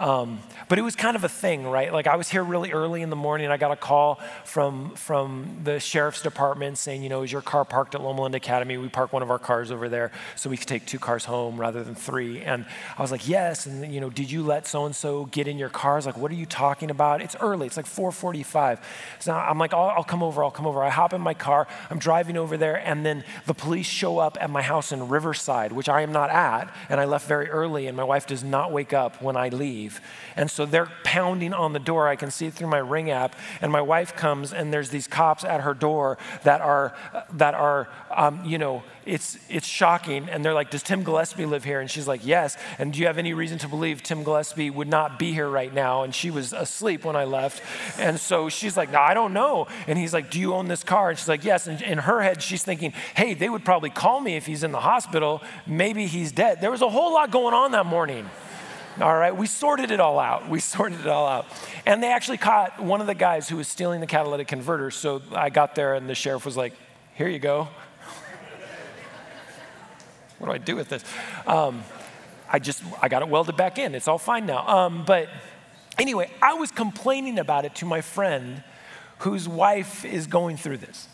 Um, 0.00 0.40
but 0.70 0.78
it 0.78 0.82
was 0.82 0.96
kind 0.96 1.14
of 1.14 1.24
a 1.24 1.28
thing, 1.28 1.66
right? 1.66 1.92
Like 1.92 2.06
I 2.06 2.16
was 2.16 2.30
here 2.30 2.42
really 2.42 2.72
early 2.72 3.02
in 3.02 3.10
the 3.10 3.16
morning. 3.16 3.50
I 3.50 3.58
got 3.58 3.70
a 3.70 3.76
call 3.76 4.18
from 4.44 4.94
from 4.94 5.58
the 5.62 5.78
sheriff's 5.78 6.22
department 6.22 6.78
saying, 6.78 7.02
you 7.02 7.10
know, 7.10 7.22
is 7.22 7.30
your 7.30 7.42
car 7.42 7.66
parked 7.66 7.94
at 7.94 8.00
Loma 8.00 8.22
Linda 8.22 8.38
Academy? 8.38 8.78
We 8.78 8.88
park 8.88 9.12
one 9.12 9.22
of 9.22 9.30
our 9.30 9.38
cars 9.38 9.70
over 9.70 9.90
there 9.90 10.10
so 10.36 10.48
we 10.48 10.56
could 10.56 10.68
take 10.68 10.86
two 10.86 10.98
cars 10.98 11.26
home 11.26 11.60
rather 11.60 11.84
than 11.84 11.94
three. 11.94 12.40
And 12.40 12.64
I 12.96 13.02
was 13.02 13.10
like, 13.10 13.28
yes. 13.28 13.66
And 13.66 13.92
you 13.92 14.00
know, 14.00 14.08
did 14.08 14.30
you 14.30 14.42
let 14.42 14.66
so 14.66 14.86
and 14.86 14.96
so 14.96 15.26
get 15.26 15.46
in 15.46 15.58
your 15.58 15.68
car? 15.68 15.94
I 15.94 15.96
was 15.96 16.06
like, 16.06 16.16
what 16.16 16.30
are 16.30 16.36
you 16.36 16.46
talking 16.46 16.90
about? 16.90 17.20
It's 17.20 17.36
early. 17.38 17.66
It's 17.66 17.76
like 17.76 17.86
4:45. 17.86 18.78
So 19.18 19.34
I'm 19.34 19.58
like, 19.58 19.74
I'll, 19.74 19.90
I'll 19.90 20.04
come 20.04 20.22
over. 20.22 20.42
I'll 20.42 20.50
come 20.50 20.66
over. 20.66 20.82
I 20.82 20.88
hop 20.88 21.12
in 21.12 21.20
my 21.20 21.34
car. 21.34 21.68
I'm 21.90 21.98
driving 21.98 22.38
over 22.38 22.56
there, 22.56 22.76
and 22.76 23.04
then 23.04 23.22
the 23.44 23.54
police 23.54 23.86
show 23.86 24.18
up 24.18 24.38
at 24.40 24.48
my 24.48 24.62
house 24.62 24.92
in 24.92 25.10
Riverside, 25.10 25.72
which 25.72 25.90
I 25.90 26.00
am 26.00 26.12
not 26.12 26.30
at, 26.30 26.72
and 26.88 26.98
I 26.98 27.04
left 27.04 27.28
very 27.28 27.50
early. 27.50 27.86
And 27.86 27.98
my 27.98 28.04
wife 28.04 28.26
does 28.26 28.42
not 28.42 28.72
wake 28.72 28.94
up 28.94 29.20
when 29.20 29.36
I 29.36 29.48
leave 29.48 29.89
leave. 29.90 30.00
And 30.36 30.50
so 30.50 30.64
they're 30.64 30.88
pounding 31.04 31.52
on 31.52 31.72
the 31.72 31.78
door. 31.78 32.08
I 32.08 32.16
can 32.16 32.30
see 32.30 32.46
it 32.46 32.54
through 32.54 32.68
my 32.68 32.78
Ring 32.78 33.10
app. 33.10 33.34
And 33.60 33.72
my 33.72 33.82
wife 33.82 34.14
comes, 34.16 34.52
and 34.52 34.72
there's 34.72 34.90
these 34.90 35.06
cops 35.06 35.44
at 35.44 35.62
her 35.62 35.74
door 35.74 36.18
that 36.44 36.60
are, 36.60 36.94
that 37.32 37.54
are 37.54 37.88
um, 38.10 38.44
you 38.44 38.58
know, 38.58 38.82
it's, 39.06 39.38
it's 39.48 39.66
shocking. 39.66 40.28
And 40.28 40.44
they're 40.44 40.54
like, 40.54 40.70
Does 40.70 40.82
Tim 40.82 41.02
Gillespie 41.02 41.46
live 41.46 41.64
here? 41.64 41.80
And 41.80 41.90
she's 41.90 42.06
like, 42.06 42.24
Yes. 42.24 42.56
And 42.78 42.92
do 42.92 43.00
you 43.00 43.06
have 43.06 43.18
any 43.18 43.34
reason 43.34 43.58
to 43.58 43.68
believe 43.68 44.02
Tim 44.02 44.22
Gillespie 44.22 44.70
would 44.70 44.88
not 44.88 45.18
be 45.18 45.32
here 45.32 45.48
right 45.48 45.72
now? 45.72 46.02
And 46.02 46.14
she 46.14 46.30
was 46.30 46.52
asleep 46.52 47.04
when 47.04 47.16
I 47.16 47.24
left. 47.24 47.62
And 47.98 48.18
so 48.20 48.48
she's 48.48 48.76
like, 48.76 48.92
No, 48.92 49.00
I 49.00 49.14
don't 49.14 49.32
know. 49.32 49.66
And 49.86 49.98
he's 49.98 50.14
like, 50.14 50.30
Do 50.30 50.38
you 50.38 50.54
own 50.54 50.68
this 50.68 50.84
car? 50.84 51.10
And 51.10 51.18
she's 51.18 51.28
like, 51.28 51.44
Yes. 51.44 51.66
And 51.66 51.82
in 51.82 51.98
her 51.98 52.20
head, 52.20 52.42
she's 52.42 52.62
thinking, 52.62 52.92
Hey, 53.14 53.34
they 53.34 53.48
would 53.48 53.64
probably 53.64 53.90
call 53.90 54.20
me 54.20 54.36
if 54.36 54.46
he's 54.46 54.62
in 54.62 54.72
the 54.72 54.80
hospital. 54.80 55.42
Maybe 55.66 56.06
he's 56.06 56.32
dead. 56.32 56.60
There 56.60 56.70
was 56.70 56.82
a 56.82 56.88
whole 56.88 57.14
lot 57.14 57.30
going 57.30 57.54
on 57.54 57.72
that 57.72 57.86
morning. 57.86 58.28
All 59.00 59.16
right, 59.16 59.34
we 59.34 59.46
sorted 59.46 59.90
it 59.90 59.98
all 59.98 60.18
out. 60.18 60.50
We 60.50 60.60
sorted 60.60 61.00
it 61.00 61.06
all 61.06 61.26
out. 61.26 61.46
And 61.86 62.02
they 62.02 62.12
actually 62.12 62.36
caught 62.36 62.82
one 62.82 63.00
of 63.00 63.06
the 63.06 63.14
guys 63.14 63.48
who 63.48 63.56
was 63.56 63.66
stealing 63.66 64.00
the 64.00 64.06
catalytic 64.06 64.48
converter. 64.48 64.90
So 64.90 65.22
I 65.32 65.48
got 65.48 65.74
there, 65.74 65.94
and 65.94 66.08
the 66.08 66.14
sheriff 66.14 66.44
was 66.44 66.56
like, 66.56 66.74
Here 67.14 67.28
you 67.28 67.38
go. 67.38 67.68
what 70.38 70.48
do 70.48 70.52
I 70.52 70.58
do 70.58 70.76
with 70.76 70.90
this? 70.90 71.02
Um, 71.46 71.82
I 72.52 72.58
just, 72.58 72.82
I 73.00 73.08
got 73.08 73.22
it 73.22 73.28
welded 73.28 73.56
back 73.56 73.78
in. 73.78 73.94
It's 73.94 74.08
all 74.08 74.18
fine 74.18 74.44
now. 74.44 74.66
Um, 74.68 75.04
but 75.06 75.28
anyway, 75.98 76.30
I 76.42 76.54
was 76.54 76.70
complaining 76.70 77.38
about 77.38 77.64
it 77.64 77.76
to 77.76 77.86
my 77.86 78.00
friend 78.02 78.62
whose 79.20 79.48
wife 79.48 80.04
is 80.04 80.26
going 80.26 80.56
through 80.56 80.78
this. 80.78 81.08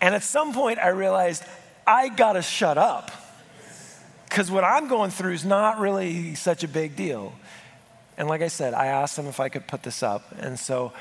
And 0.00 0.14
at 0.14 0.22
some 0.22 0.54
point, 0.54 0.78
I 0.78 0.88
realized 0.88 1.44
I 1.86 2.08
gotta 2.08 2.42
shut 2.42 2.78
up 2.78 3.10
because 4.30 4.48
what 4.48 4.62
I'm 4.62 4.86
going 4.86 5.10
through 5.10 5.32
is 5.32 5.44
not 5.44 5.80
really 5.80 6.36
such 6.36 6.62
a 6.62 6.68
big 6.68 6.94
deal. 6.94 7.34
And 8.16 8.28
like 8.28 8.42
I 8.42 8.48
said, 8.48 8.74
I 8.74 8.86
asked 8.86 9.18
him 9.18 9.26
if 9.26 9.40
I 9.40 9.48
could 9.48 9.66
put 9.66 9.82
this 9.82 10.04
up. 10.04 10.22
And 10.38 10.58
so 10.58 10.92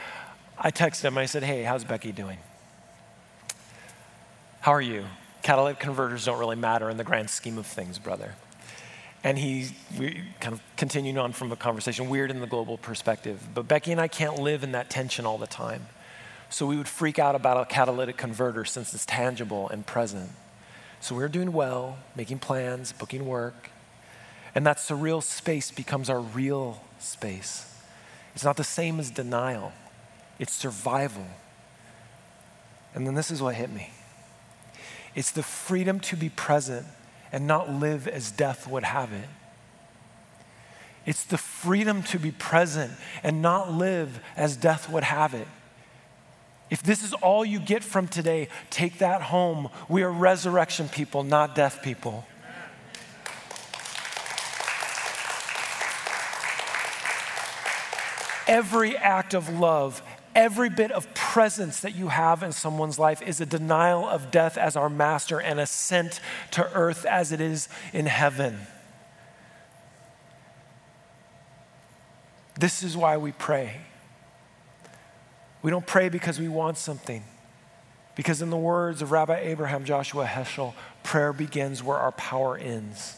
I 0.57 0.71
texted 0.71 1.03
him. 1.03 1.17
I 1.17 1.27
said, 1.27 1.43
Hey, 1.43 1.61
how's 1.63 1.83
Becky 1.83 2.11
doing? 2.11 2.39
How 4.61 4.71
are 4.71 4.81
you? 4.81 5.05
Catalytic 5.43 5.79
converters 5.79 6.25
don't 6.25 6.39
really 6.39 6.55
matter 6.55 6.89
in 6.89 6.97
the 6.97 7.03
grand 7.03 7.29
scheme 7.29 7.57
of 7.59 7.67
things, 7.67 7.99
brother. 7.99 8.33
And 9.23 9.37
he 9.37 9.69
kind 10.39 10.53
of 10.53 10.61
continued 10.75 11.17
on 11.17 11.33
from 11.33 11.51
a 11.51 11.55
conversation, 11.55 12.09
weird 12.09 12.31
in 12.31 12.39
the 12.39 12.47
global 12.47 12.77
perspective. 12.77 13.49
But 13.53 13.67
Becky 13.67 13.91
and 13.91 14.01
I 14.01 14.07
can't 14.07 14.39
live 14.39 14.63
in 14.63 14.71
that 14.71 14.89
tension 14.89 15.25
all 15.25 15.37
the 15.37 15.47
time. 15.47 15.87
So 16.49 16.65
we 16.65 16.77
would 16.77 16.87
freak 16.87 17.19
out 17.19 17.35
about 17.35 17.61
a 17.61 17.65
catalytic 17.65 18.17
converter 18.17 18.65
since 18.65 18.93
it's 18.93 19.05
tangible 19.05 19.69
and 19.69 19.85
present. 19.85 20.31
So 21.01 21.15
we're 21.15 21.29
doing 21.29 21.53
well, 21.53 21.97
making 22.15 22.39
plans, 22.39 22.91
booking 22.91 23.25
work. 23.25 23.69
And 24.53 24.65
that 24.65 24.77
surreal 24.77 25.23
space 25.23 25.71
becomes 25.71 26.09
our 26.09 26.19
real 26.19 26.81
space. 26.99 27.65
It's 28.35 28.43
not 28.43 28.57
the 28.57 28.63
same 28.63 28.99
as 28.99 29.11
denial, 29.11 29.71
it's 30.39 30.53
survival. 30.53 31.25
And 32.95 33.05
then 33.05 33.13
this 33.13 33.31
is 33.31 33.41
what 33.41 33.55
hit 33.55 33.71
me 33.71 33.91
it's 35.15 35.31
the 35.31 35.43
freedom 35.43 35.99
to 36.01 36.15
be 36.15 36.29
present 36.29 36.85
and 37.31 37.47
not 37.47 37.69
live 37.69 38.07
as 38.07 38.31
death 38.31 38.67
would 38.67 38.83
have 38.83 39.11
it. 39.11 39.27
It's 41.05 41.23
the 41.23 41.37
freedom 41.37 42.03
to 42.03 42.19
be 42.19 42.31
present 42.31 42.93
and 43.23 43.41
not 43.41 43.71
live 43.71 44.19
as 44.35 44.55
death 44.55 44.89
would 44.89 45.03
have 45.03 45.33
it. 45.33 45.47
If 46.69 46.83
this 46.83 47.03
is 47.03 47.13
all 47.13 47.43
you 47.43 47.59
get 47.59 47.83
from 47.83 48.07
today, 48.07 48.47
take 48.69 48.99
that 48.99 49.23
home. 49.23 49.69
We 49.87 50.03
are 50.03 50.11
resurrection 50.11 50.87
people, 50.87 51.23
not 51.23 51.55
death 51.55 51.81
people. 51.81 52.25
Every 58.47 58.97
act 58.97 59.33
of 59.33 59.49
love, 59.59 60.01
every 60.35 60.69
bit 60.69 60.91
of 60.91 61.13
presence 61.13 61.79
that 61.81 61.95
you 61.95 62.07
have 62.07 62.41
in 62.41 62.51
someone's 62.51 62.97
life 62.97 63.21
is 63.21 63.39
a 63.39 63.45
denial 63.45 64.07
of 64.07 64.31
death 64.31 64.57
as 64.57 64.75
our 64.75 64.89
master 64.89 65.39
and 65.39 65.59
ascent 65.59 66.19
to 66.51 66.71
earth 66.73 67.05
as 67.05 67.31
it 67.31 67.41
is 67.41 67.69
in 67.93 68.07
heaven. 68.07 68.59
This 72.59 72.83
is 72.83 72.97
why 72.97 73.17
we 73.17 73.31
pray. 73.31 73.81
We 75.61 75.71
don't 75.71 75.85
pray 75.85 76.09
because 76.09 76.39
we 76.39 76.47
want 76.47 76.77
something. 76.77 77.23
Because, 78.15 78.41
in 78.41 78.49
the 78.49 78.57
words 78.57 79.01
of 79.01 79.11
Rabbi 79.11 79.37
Abraham 79.39 79.85
Joshua 79.85 80.25
Heschel, 80.25 80.73
prayer 81.03 81.31
begins 81.31 81.83
where 81.83 81.97
our 81.97 82.11
power 82.11 82.57
ends. 82.57 83.15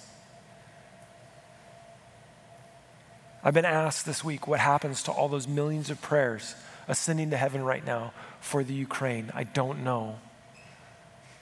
I've 3.43 3.55
been 3.55 3.65
asked 3.65 4.05
this 4.05 4.23
week 4.23 4.47
what 4.47 4.59
happens 4.59 5.01
to 5.03 5.11
all 5.11 5.27
those 5.27 5.47
millions 5.47 5.89
of 5.89 5.99
prayers 6.01 6.55
ascending 6.87 7.31
to 7.31 7.37
heaven 7.37 7.63
right 7.63 7.83
now 7.83 8.13
for 8.39 8.63
the 8.63 8.73
Ukraine. 8.73 9.31
I 9.33 9.43
don't 9.43 9.83
know. 9.83 10.19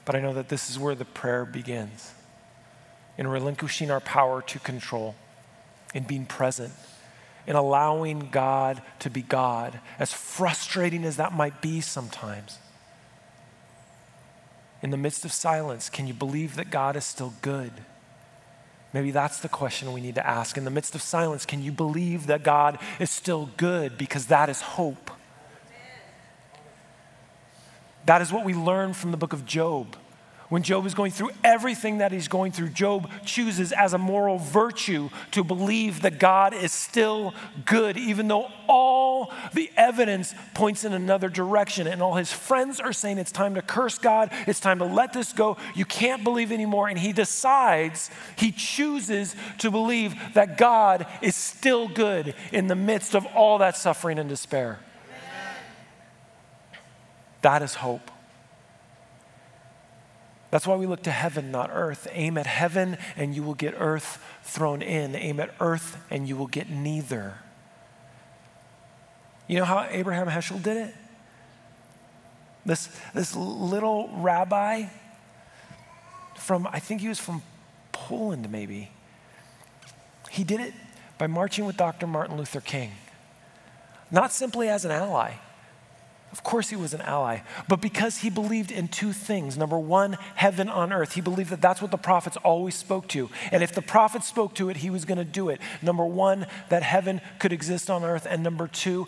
But 0.06 0.16
I 0.16 0.22
know 0.22 0.34
that 0.34 0.48
this 0.48 0.70
is 0.70 0.80
where 0.80 0.96
the 0.96 1.06
prayer 1.06 1.44
begins 1.44 2.14
in 3.18 3.28
relinquishing 3.28 3.92
our 3.92 4.00
power 4.00 4.42
to 4.44 4.60
control, 4.60 5.16
in 5.94 6.04
being 6.04 6.26
present 6.26 6.72
in 7.50 7.56
allowing 7.56 8.30
God 8.32 8.80
to 9.00 9.10
be 9.10 9.24
God, 9.24 9.80
as 9.98 10.14
frustrating 10.14 11.04
as 11.04 11.18
that 11.18 11.34
might 11.34 11.64
be 11.64 11.82
sometimes. 11.82 12.60
In 14.84 14.92
the 14.92 14.98
midst 14.98 15.26
of 15.26 15.32
silence, 15.32 15.90
can 15.90 16.06
you 16.06 16.14
believe 16.14 16.56
that 16.58 16.70
God 16.70 16.96
is 16.96 17.04
still 17.04 17.34
good? 17.42 17.72
Maybe 18.94 19.10
that's 19.10 19.40
the 19.40 19.50
question 19.50 19.92
we 19.94 20.00
need 20.00 20.14
to 20.14 20.26
ask. 20.26 20.58
In 20.58 20.64
the 20.64 20.70
midst 20.70 20.94
of 20.94 21.02
silence, 21.02 21.44
can 21.44 21.64
you 21.64 21.72
believe 21.72 22.28
that 22.28 22.44
God 22.44 22.78
is 23.00 23.10
still 23.10 23.50
good? 23.58 23.98
Because 23.98 24.28
that 24.28 24.48
is 24.48 24.62
hope. 24.62 25.10
That 28.06 28.22
is 28.22 28.32
what 28.32 28.46
we 28.46 28.54
learn 28.54 28.94
from 28.94 29.10
the 29.10 29.18
book 29.18 29.34
of 29.34 29.48
Job. 29.48 29.96
When 30.50 30.64
Job 30.64 30.88
is 30.88 30.96
going 30.96 31.12
through 31.12 31.30
everything 31.44 32.00
that 32.00 32.12
he's 32.12 32.28
going 32.28 32.52
through, 32.52 32.70
Job 32.70 33.08
chooses 33.24 33.72
as 33.72 33.94
a 33.94 34.00
moral 34.00 34.40
virtue 34.40 35.12
to 35.30 35.44
believe 35.44 36.02
that 36.02 36.20
God 36.20 36.56
is 36.56 36.72
still 36.72 37.36
good, 37.66 37.98
even 37.98 38.28
though 38.28 38.48
all 38.68 39.32
the 39.54 39.70
evidence 39.78 40.34
points 40.56 40.84
in 40.84 40.94
another 40.94 41.30
direction. 41.30 41.86
And 41.86 42.02
all 42.02 42.16
his 42.16 42.34
friends 42.34 42.80
are 42.80 42.92
saying 42.92 43.20
it's 43.20 43.32
time 43.32 43.54
to 43.56 43.62
curse 43.62 44.00
God, 44.00 44.32
it's 44.48 44.60
time 44.60 44.80
to 44.80 44.86
let 44.86 45.14
this 45.14 45.34
go. 45.34 45.56
You 45.76 45.86
can't 45.86 46.24
believe 46.24 46.52
anymore. 46.52 46.88
And 46.88 46.98
he 46.98 47.14
decides, 47.14 48.10
he 48.36 48.52
chooses 48.52 49.36
to 49.60 49.70
believe 49.70 50.16
that 50.34 50.58
God 50.58 51.06
is 51.22 51.36
still 51.36 51.88
good 51.88 52.34
in 52.52 52.66
the 52.66 52.76
midst 52.76 53.14
of 53.14 53.24
all 53.36 53.60
that 53.60 53.78
suffering 53.78 54.18
and 54.18 54.28
despair. 54.28 54.80
That 57.44 57.62
is 57.62 57.76
hope. 57.76 58.10
That's 60.52 60.66
why 60.66 60.76
we 60.76 60.88
look 60.88 61.04
to 61.04 61.12
heaven, 61.12 61.52
not 61.52 61.70
earth. 61.72 62.08
Aim 62.12 62.38
at 62.38 62.48
heaven 62.48 62.98
and 63.16 63.36
you 63.36 63.44
will 63.44 63.54
get 63.54 63.76
earth 63.78 64.24
thrown 64.44 64.82
in. 64.82 65.16
Aim 65.16 65.40
at 65.40 65.54
earth 65.60 65.98
and 66.10 66.28
you 66.28 66.36
will 66.36 66.48
get 66.48 66.70
neither. 66.70 67.36
You 69.48 69.60
know 69.60 69.66
how 69.66 69.88
Abraham 69.90 70.28
Heschel 70.28 70.62
did 70.62 70.78
it? 70.78 70.96
This, 72.66 72.90
this 73.14 73.36
little 73.36 74.10
rabbi 74.14 74.86
from, 76.36 76.68
I 76.72 76.80
think 76.80 77.02
he 77.02 77.08
was 77.08 77.20
from 77.20 77.42
Poland 77.92 78.52
maybe. 78.52 78.92
He 80.32 80.44
did 80.44 80.60
it 80.60 80.74
by 81.18 81.28
marching 81.28 81.66
with 81.66 81.78
Dr. 81.78 82.08
Martin 82.08 82.38
Luther 82.38 82.62
King, 82.62 82.92
not 84.10 84.32
simply 84.32 84.70
as 84.70 84.86
an 84.86 84.92
ally 84.92 85.34
of 86.32 86.44
course, 86.44 86.70
he 86.70 86.76
was 86.76 86.94
an 86.94 87.02
ally, 87.02 87.40
but 87.68 87.82
because 87.82 88.20
he 88.20 88.30
believed 88.30 88.72
in 88.72 88.88
two 88.88 89.14
things. 89.14 89.58
Number 89.58 89.80
one, 89.80 90.16
heaven 90.36 90.70
on 90.70 90.94
earth. 90.94 91.14
He 91.14 91.22
believed 91.22 91.50
that 91.50 91.62
that's 91.62 91.82
what 91.82 91.90
the 91.90 91.98
prophets 91.98 92.38
always 92.38 92.76
spoke 92.76 93.08
to. 93.10 93.30
And 93.52 93.64
if 93.64 93.74
the 93.74 93.82
prophets 93.82 94.28
spoke 94.28 94.54
to 94.56 94.70
it, 94.70 94.78
he 94.78 94.92
was 94.92 95.06
going 95.06 95.18
to 95.18 95.26
do 95.26 95.50
it. 95.50 95.60
Number 95.82 96.06
one, 96.06 96.46
that 96.70 96.84
heaven 96.84 97.22
could 97.40 97.52
exist 97.52 97.90
on 97.90 98.04
earth. 98.04 98.28
And 98.30 98.44
number 98.44 98.68
two, 98.68 99.08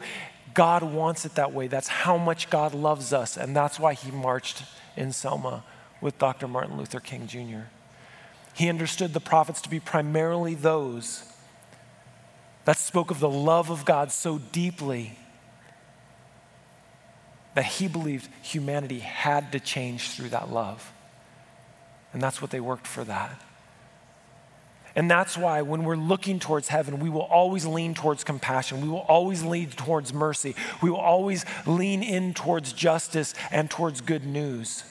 God 0.55 0.81
wants 0.81 1.23
it 1.23 1.35
that 1.35 1.53
way. 1.53 1.67
That's 1.67 1.87
how 1.87 2.17
much 2.17 2.49
God 2.49 2.73
loves 2.73 3.13
us. 3.13 3.37
And 3.37 3.55
that's 3.55 3.79
why 3.79 3.93
he 3.93 4.09
marched 4.09 4.63
in 4.97 5.11
Selma 5.11 5.63
with 6.01 6.17
Dr. 6.17 6.47
Martin 6.47 6.75
Luther 6.75 6.99
King 6.99 7.27
Jr. 7.27 7.67
He 8.53 8.67
understood 8.67 9.13
the 9.13 9.19
prophets 9.19 9.61
to 9.61 9.69
be 9.69 9.79
primarily 9.79 10.55
those 10.55 11.23
that 12.65 12.77
spoke 12.77 13.11
of 13.11 13.19
the 13.19 13.29
love 13.29 13.69
of 13.69 13.85
God 13.85 14.11
so 14.11 14.39
deeply 14.39 15.17
that 17.53 17.65
he 17.65 17.87
believed 17.87 18.29
humanity 18.41 18.99
had 18.99 19.51
to 19.51 19.59
change 19.59 20.09
through 20.09 20.29
that 20.29 20.51
love. 20.51 20.93
And 22.13 22.21
that's 22.21 22.41
what 22.41 22.51
they 22.51 22.59
worked 22.59 22.87
for 22.87 23.03
that. 23.03 23.41
And 24.95 25.09
that's 25.09 25.37
why 25.37 25.61
when 25.61 25.83
we're 25.83 25.95
looking 25.95 26.39
towards 26.39 26.67
heaven, 26.67 26.99
we 26.99 27.09
will 27.09 27.21
always 27.21 27.65
lean 27.65 27.93
towards 27.93 28.23
compassion. 28.25 28.81
We 28.81 28.89
will 28.89 29.05
always 29.07 29.41
lean 29.43 29.69
towards 29.69 30.13
mercy. 30.13 30.53
We 30.81 30.89
will 30.89 30.97
always 30.97 31.45
lean 31.65 32.03
in 32.03 32.33
towards 32.33 32.73
justice 32.73 33.33
and 33.51 33.69
towards 33.69 34.01
good 34.01 34.25
news. 34.25 34.83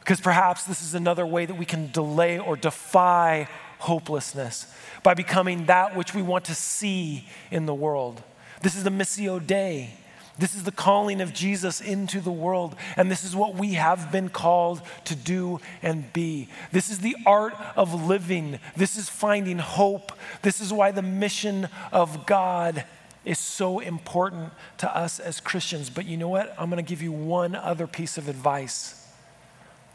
Because 0.00 0.20
perhaps 0.20 0.64
this 0.64 0.82
is 0.82 0.94
another 0.94 1.24
way 1.24 1.46
that 1.46 1.54
we 1.54 1.64
can 1.64 1.90
delay 1.92 2.38
or 2.38 2.56
defy 2.56 3.48
hopelessness, 3.78 4.66
by 5.02 5.14
becoming 5.14 5.66
that 5.66 5.94
which 5.94 6.14
we 6.14 6.22
want 6.22 6.46
to 6.46 6.54
see 6.54 7.28
in 7.50 7.66
the 7.66 7.74
world. 7.74 8.22
This 8.62 8.76
is 8.76 8.84
the 8.84 8.90
Missio 8.90 9.44
Dei. 9.44 9.90
This 10.36 10.56
is 10.56 10.64
the 10.64 10.72
calling 10.72 11.20
of 11.20 11.32
Jesus 11.32 11.80
into 11.80 12.20
the 12.20 12.32
world, 12.32 12.74
and 12.96 13.08
this 13.08 13.22
is 13.22 13.36
what 13.36 13.54
we 13.54 13.74
have 13.74 14.10
been 14.10 14.28
called 14.28 14.82
to 15.04 15.14
do 15.14 15.60
and 15.80 16.12
be. 16.12 16.48
This 16.72 16.90
is 16.90 16.98
the 16.98 17.16
art 17.24 17.54
of 17.76 18.04
living. 18.04 18.58
This 18.76 18.96
is 18.96 19.08
finding 19.08 19.58
hope. 19.58 20.10
This 20.42 20.60
is 20.60 20.72
why 20.72 20.90
the 20.90 21.02
mission 21.02 21.68
of 21.92 22.26
God 22.26 22.84
is 23.24 23.38
so 23.38 23.78
important 23.78 24.52
to 24.78 24.96
us 24.96 25.20
as 25.20 25.38
Christians. 25.38 25.88
But 25.88 26.04
you 26.04 26.16
know 26.16 26.28
what? 26.28 26.52
I'm 26.58 26.68
going 26.68 26.84
to 26.84 26.88
give 26.88 27.00
you 27.00 27.12
one 27.12 27.54
other 27.54 27.86
piece 27.86 28.18
of 28.18 28.28
advice 28.28 29.06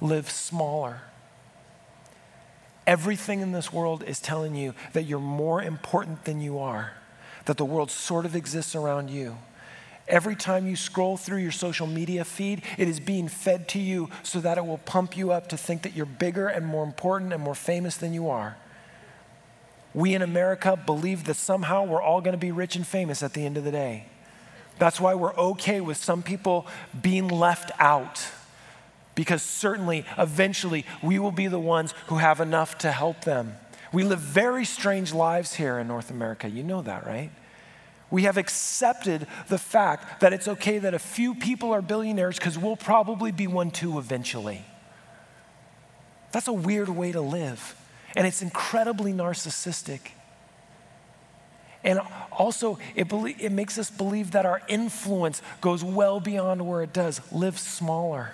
live 0.02 0.30
smaller. 0.30 1.02
Everything 2.88 3.41
in 3.41 3.52
this 3.52 3.73
world 3.73 4.04
is 4.08 4.19
telling 4.19 4.56
you 4.56 4.73
that 4.93 5.04
you're 5.04 5.19
more 5.19 5.62
important 5.62 6.23
than 6.23 6.39
you 6.39 6.58
are, 6.60 6.93
that 7.45 7.58
the 7.58 7.65
world 7.65 7.91
sort 7.91 8.25
of 8.25 8.36
exists 8.36 8.73
around 8.73 9.10
you. 9.10 9.38
Every 10.10 10.36
time 10.36 10.65
you 10.67 10.76
scroll 10.76 11.17
through 11.17 11.38
your 11.38 11.52
social 11.52 11.86
media 11.86 12.26
feed, 12.26 12.63
it 12.80 12.88
is 12.88 13.00
being 13.00 13.28
fed 13.28 13.67
to 13.69 13.80
you 13.80 14.10
so 14.24 14.39
that 14.41 14.58
it 14.58 14.65
will 14.65 14.80
pump 14.80 15.15
you 15.15 15.32
up 15.32 15.48
to 15.50 15.58
think 15.58 15.84
that 15.84 15.95
you're 15.95 16.08
bigger 16.08 16.48
and 16.48 16.65
more 16.65 16.84
important 16.84 17.32
and 17.32 17.43
more 17.43 17.54
famous 17.54 17.95
than 17.95 18.13
you 18.13 18.28
are. 18.28 18.58
We 19.93 20.15
in 20.15 20.24
America 20.24 20.78
believe 20.84 21.26
that 21.26 21.36
somehow 21.36 21.84
we're 21.86 22.02
all 22.02 22.22
going 22.22 22.34
to 22.34 22.39
be 22.39 22.52
rich 22.52 22.76
and 22.76 22.86
famous 22.86 23.22
at 23.22 23.34
the 23.34 23.45
end 23.45 23.58
of 23.58 23.63
the 23.63 23.72
day. 23.72 24.08
That's 24.80 25.00
why 25.00 25.13
we're 25.13 25.36
okay 25.36 25.80
with 25.80 25.98
some 25.98 26.24
people 26.24 26.65
being 27.00 27.28
left 27.28 27.72
out. 27.78 28.26
Because 29.13 29.43
certainly, 29.43 30.06
eventually, 30.17 30.86
we 31.04 31.19
will 31.19 31.32
be 31.32 31.48
the 31.48 31.60
ones 31.60 31.93
who 32.08 32.15
have 32.15 32.39
enough 32.39 32.78
to 32.80 32.91
help 32.91 33.26
them. 33.26 33.58
We 33.91 34.04
live 34.04 34.19
very 34.19 34.65
strange 34.65 35.13
lives 35.13 35.56
here 35.56 35.78
in 35.78 35.88
North 35.88 36.10
America. 36.10 36.50
You 36.50 36.63
know 36.63 36.82
that, 36.82 37.06
right? 37.06 37.32
We 38.12 38.24
have 38.24 38.38
accepted 38.38 39.28
the 39.48 39.58
fact 39.58 40.22
that 40.22 40.34
it's 40.34 40.48
okay 40.48 40.80
that 40.80 40.93
a 40.93 41.00
few 41.00 41.36
people 41.36 41.72
are 41.74 41.82
billionaires 41.82 42.38
because 42.38 42.58
we'll 42.58 42.76
probably 42.76 43.32
be 43.32 43.48
one 43.48 43.72
too 43.72 44.00
eventually. 44.00 44.63
That's 46.32 46.48
a 46.48 46.54
weird 46.54 46.89
way 46.89 47.12
to 47.12 47.22
live, 47.22 47.76
and 48.15 48.26
it's 48.26 48.41
incredibly 48.41 49.13
narcissistic. 49.13 50.00
And 51.84 52.00
also, 52.32 52.78
it, 52.95 53.08
belie- 53.08 53.36
it 53.39 53.52
makes 53.52 53.78
us 53.78 53.89
believe 53.89 54.32
that 54.32 54.45
our 54.45 54.62
influence 54.67 55.41
goes 55.62 55.84
well 55.84 56.19
beyond 56.19 56.67
where 56.67 56.82
it 56.82 56.91
does. 56.91 57.22
Live 57.32 57.58
smaller. 57.58 58.34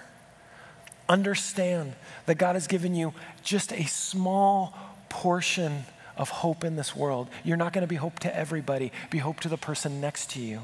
Understand 1.08 1.94
that 2.26 2.36
God 2.36 2.56
has 2.56 2.66
given 2.66 2.96
you 2.96 3.14
just 3.44 3.72
a 3.72 3.84
small 3.86 4.76
portion 5.10 5.86
of 6.18 6.30
hope 6.30 6.64
in 6.64 6.76
this 6.76 6.96
world. 6.96 7.30
You're 7.44 7.58
not 7.58 7.74
going 7.74 7.84
to 7.84 7.88
be 7.88 7.96
hope 7.96 8.20
to 8.20 8.36
everybody, 8.36 8.92
be 9.10 9.18
hope 9.20 9.40
to 9.42 9.50
the 9.50 9.58
person 9.58 10.02
next 10.02 10.32
to 10.32 10.40
you. 10.40 10.62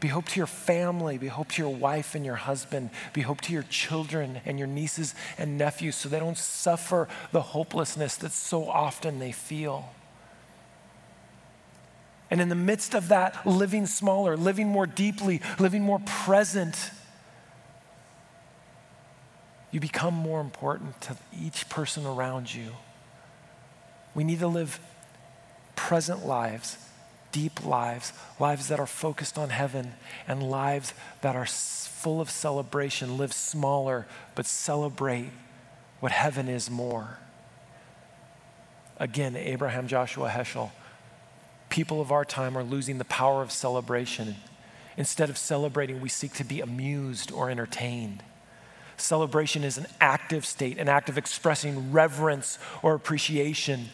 Be 0.00 0.08
hope 0.08 0.26
to 0.30 0.40
your 0.40 0.48
family, 0.48 1.16
be 1.16 1.28
hope 1.28 1.52
to 1.52 1.62
your 1.62 1.72
wife 1.72 2.16
and 2.16 2.26
your 2.26 2.34
husband, 2.34 2.90
be 3.12 3.20
hope 3.20 3.40
to 3.42 3.52
your 3.52 3.62
children 3.62 4.40
and 4.44 4.58
your 4.58 4.66
nieces 4.66 5.14
and 5.38 5.56
nephews 5.56 5.94
so 5.94 6.08
they 6.08 6.18
don't 6.18 6.36
suffer 6.36 7.06
the 7.30 7.40
hopelessness 7.40 8.16
that 8.16 8.32
so 8.32 8.68
often 8.68 9.20
they 9.20 9.30
feel. 9.30 9.90
And 12.32 12.40
in 12.40 12.48
the 12.48 12.56
midst 12.56 12.94
of 12.94 13.08
that, 13.08 13.46
living 13.46 13.86
smaller, 13.86 14.36
living 14.36 14.66
more 14.66 14.86
deeply, 14.86 15.40
living 15.60 15.82
more 15.82 16.00
present, 16.00 16.90
you 19.70 19.78
become 19.78 20.14
more 20.14 20.40
important 20.40 21.00
to 21.02 21.16
each 21.40 21.68
person 21.68 22.06
around 22.06 22.52
you. 22.52 22.72
We 24.14 24.24
need 24.24 24.40
to 24.40 24.46
live 24.46 24.78
present 25.74 26.26
lives, 26.26 26.76
deep 27.32 27.64
lives, 27.64 28.12
lives 28.38 28.68
that 28.68 28.78
are 28.78 28.86
focused 28.86 29.38
on 29.38 29.50
heaven, 29.50 29.92
and 30.28 30.42
lives 30.42 30.94
that 31.22 31.34
are 31.34 31.46
full 31.46 32.20
of 32.20 32.30
celebration. 32.30 33.16
Live 33.16 33.32
smaller, 33.32 34.06
but 34.34 34.46
celebrate 34.46 35.30
what 36.00 36.12
heaven 36.12 36.48
is 36.48 36.70
more. 36.70 37.18
Again, 38.98 39.36
Abraham 39.36 39.88
Joshua 39.88 40.28
Heschel. 40.28 40.70
People 41.68 42.00
of 42.00 42.12
our 42.12 42.24
time 42.24 42.56
are 42.58 42.62
losing 42.62 42.98
the 42.98 43.04
power 43.04 43.40
of 43.40 43.50
celebration. 43.50 44.36
Instead 44.96 45.30
of 45.30 45.38
celebrating, 45.38 46.00
we 46.00 46.08
seek 46.08 46.34
to 46.34 46.44
be 46.44 46.60
amused 46.60 47.32
or 47.32 47.48
entertained. 47.48 48.22
Celebration 48.96 49.64
is 49.64 49.78
an 49.78 49.86
active 50.00 50.44
state, 50.44 50.78
an 50.78 50.88
act 50.88 51.08
of 51.08 51.18
expressing 51.18 51.92
reverence 51.92 52.58
or 52.82 52.94
appreciation. 52.94 53.88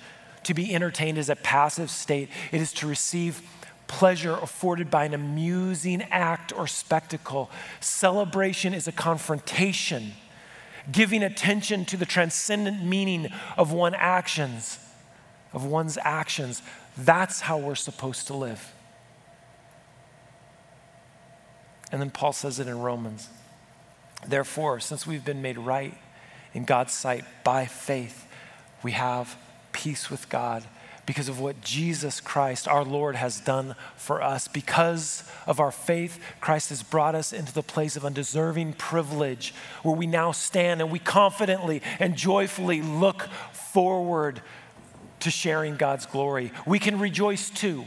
To 0.45 0.55
be 0.55 0.75
entertained 0.75 1.19
is 1.19 1.29
a 1.29 1.37
passive 1.37 1.91
state, 1.91 2.29
it 2.53 2.61
is 2.61 2.73
to 2.75 2.87
receive 2.87 3.43
pleasure 3.87 4.35
afforded 4.35 4.91
by 4.91 5.05
an 5.05 5.15
amusing 5.15 6.03
act 6.03 6.53
or 6.53 6.67
spectacle. 6.67 7.51
Celebration 7.81 8.75
is 8.75 8.87
a 8.87 8.93
confrontation, 8.93 10.13
giving 10.93 11.23
attention 11.23 11.85
to 11.87 11.97
the 11.97 12.07
transcendent 12.07 12.85
meaning 12.85 13.29
of 13.57 13.73
one 13.73 13.95
actions, 13.95 14.79
of 15.53 15.65
one's 15.65 15.99
actions. 16.03 16.63
That's 16.97 17.41
how 17.41 17.59
we're 17.59 17.75
supposed 17.75 18.27
to 18.29 18.35
live. 18.35 18.73
And 21.91 22.01
then 22.01 22.11
Paul 22.11 22.33
says 22.33 22.61
it 22.61 22.67
in 22.67 22.79
Romans. 22.81 23.29
Therefore, 24.27 24.81
since 24.81 25.07
we've 25.07 25.25
been 25.25 25.43
made 25.43 25.59
right 25.59 25.97
in 26.53 26.65
God's 26.65 26.93
sight 26.93 27.25
by 27.45 27.67
faith, 27.67 28.27
we 28.83 28.93
have 28.93 29.37
peace 29.73 30.11
with 30.11 30.29
God 30.29 30.65
because 31.07 31.29
of 31.29 31.41
what 31.41 31.63
Jesus 31.63 32.21
Christ, 32.21 32.69
our 32.69 32.85
Lord, 32.85 33.17
has 33.17 33.41
done 33.41 33.75
for 33.97 34.21
us. 34.23 34.47
Because 34.47 35.25
of 35.47 35.59
our 35.59 35.73
faith, 35.73 36.23
Christ 36.39 36.69
has 36.69 36.83
brought 36.83 37.15
us 37.15 37.33
into 37.33 37.55
the 37.55 37.63
place 37.63 37.97
of 37.97 38.05
undeserving 38.05 38.75
privilege 38.75 39.55
where 39.83 39.97
we 39.97 40.07
now 40.07 40.33
stand 40.33 40.83
and 40.83 40.91
we 40.91 40.99
confidently 40.99 41.81
and 41.99 42.15
joyfully 42.15 42.83
look 42.83 43.23
forward 43.53 44.43
to 45.21 45.31
sharing 45.31 45.77
God's 45.77 46.05
glory. 46.05 46.53
We 46.67 46.79
can 46.79 46.99
rejoice 46.99 47.49
too 47.49 47.87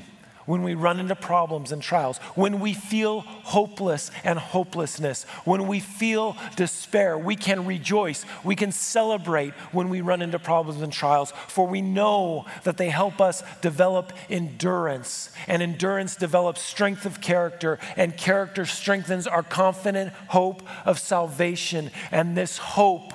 when 0.51 0.63
we 0.63 0.73
run 0.73 0.99
into 0.99 1.15
problems 1.15 1.71
and 1.71 1.81
trials, 1.81 2.17
when 2.35 2.59
we 2.59 2.73
feel 2.73 3.21
hopeless 3.21 4.11
and 4.25 4.37
hopelessness, 4.37 5.23
when 5.45 5.65
we 5.65 5.79
feel 5.79 6.35
despair, 6.57 7.17
we 7.17 7.37
can 7.37 7.65
rejoice. 7.65 8.25
We 8.43 8.57
can 8.57 8.73
celebrate 8.73 9.53
when 9.71 9.87
we 9.87 10.01
run 10.01 10.21
into 10.21 10.39
problems 10.39 10.81
and 10.81 10.91
trials, 10.91 11.31
for 11.47 11.65
we 11.65 11.81
know 11.81 12.47
that 12.63 12.75
they 12.75 12.89
help 12.89 13.21
us 13.21 13.43
develop 13.61 14.11
endurance. 14.29 15.31
And 15.47 15.61
endurance 15.61 16.17
develops 16.17 16.59
strength 16.61 17.05
of 17.05 17.21
character, 17.21 17.79
and 17.95 18.17
character 18.17 18.65
strengthens 18.65 19.27
our 19.27 19.43
confident 19.43 20.11
hope 20.27 20.63
of 20.85 20.99
salvation. 20.99 21.91
And 22.11 22.35
this 22.35 22.57
hope 22.57 23.13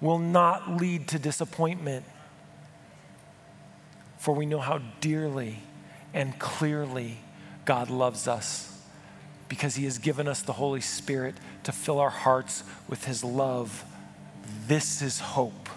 will 0.00 0.20
not 0.20 0.80
lead 0.80 1.08
to 1.08 1.18
disappointment, 1.18 2.04
for 4.18 4.36
we 4.36 4.46
know 4.46 4.60
how 4.60 4.78
dearly 5.00 5.64
and 6.12 6.38
clearly 6.38 7.18
God 7.64 7.90
loves 7.90 8.26
us 8.26 8.66
because 9.48 9.74
He 9.74 9.84
has 9.84 9.98
given 9.98 10.28
us 10.28 10.42
the 10.42 10.52
Holy 10.52 10.80
Spirit 10.80 11.34
to 11.64 11.72
fill 11.72 11.98
our 11.98 12.10
hearts 12.10 12.64
with 12.88 13.04
His 13.04 13.22
love. 13.22 13.84
This 14.66 15.02
is 15.02 15.20
hope. 15.20 15.68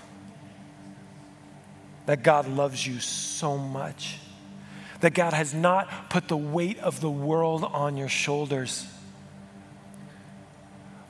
That 2.06 2.24
God 2.24 2.48
loves 2.48 2.86
you 2.86 3.00
so 3.00 3.58
much. 3.58 4.20
That 5.00 5.14
God 5.14 5.34
has 5.34 5.54
not 5.54 6.10
put 6.10 6.28
the 6.28 6.38
weight 6.38 6.78
of 6.80 7.02
the 7.02 7.10
world 7.10 7.64
on 7.64 7.98
your 7.98 8.10
shoulders, 8.10 8.88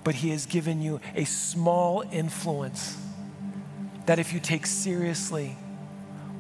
but 0.04 0.16
He 0.16 0.30
has 0.30 0.46
given 0.46 0.82
you 0.82 1.00
a 1.16 1.26
small 1.26 2.04
influence 2.12 2.98
that 4.06 4.20
if 4.20 4.34
you 4.34 4.40
take 4.40 4.66
seriously, 4.66 5.56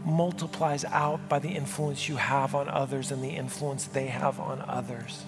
multiplies 0.05 0.83
out 0.85 1.29
by 1.29 1.39
the 1.39 1.49
influence 1.49 2.09
you 2.09 2.17
have 2.17 2.55
on 2.55 2.67
others 2.67 3.11
and 3.11 3.23
the 3.23 3.29
influence 3.29 3.85
they 3.85 4.07
have 4.07 4.39
on 4.39 4.61
others. 4.67 5.23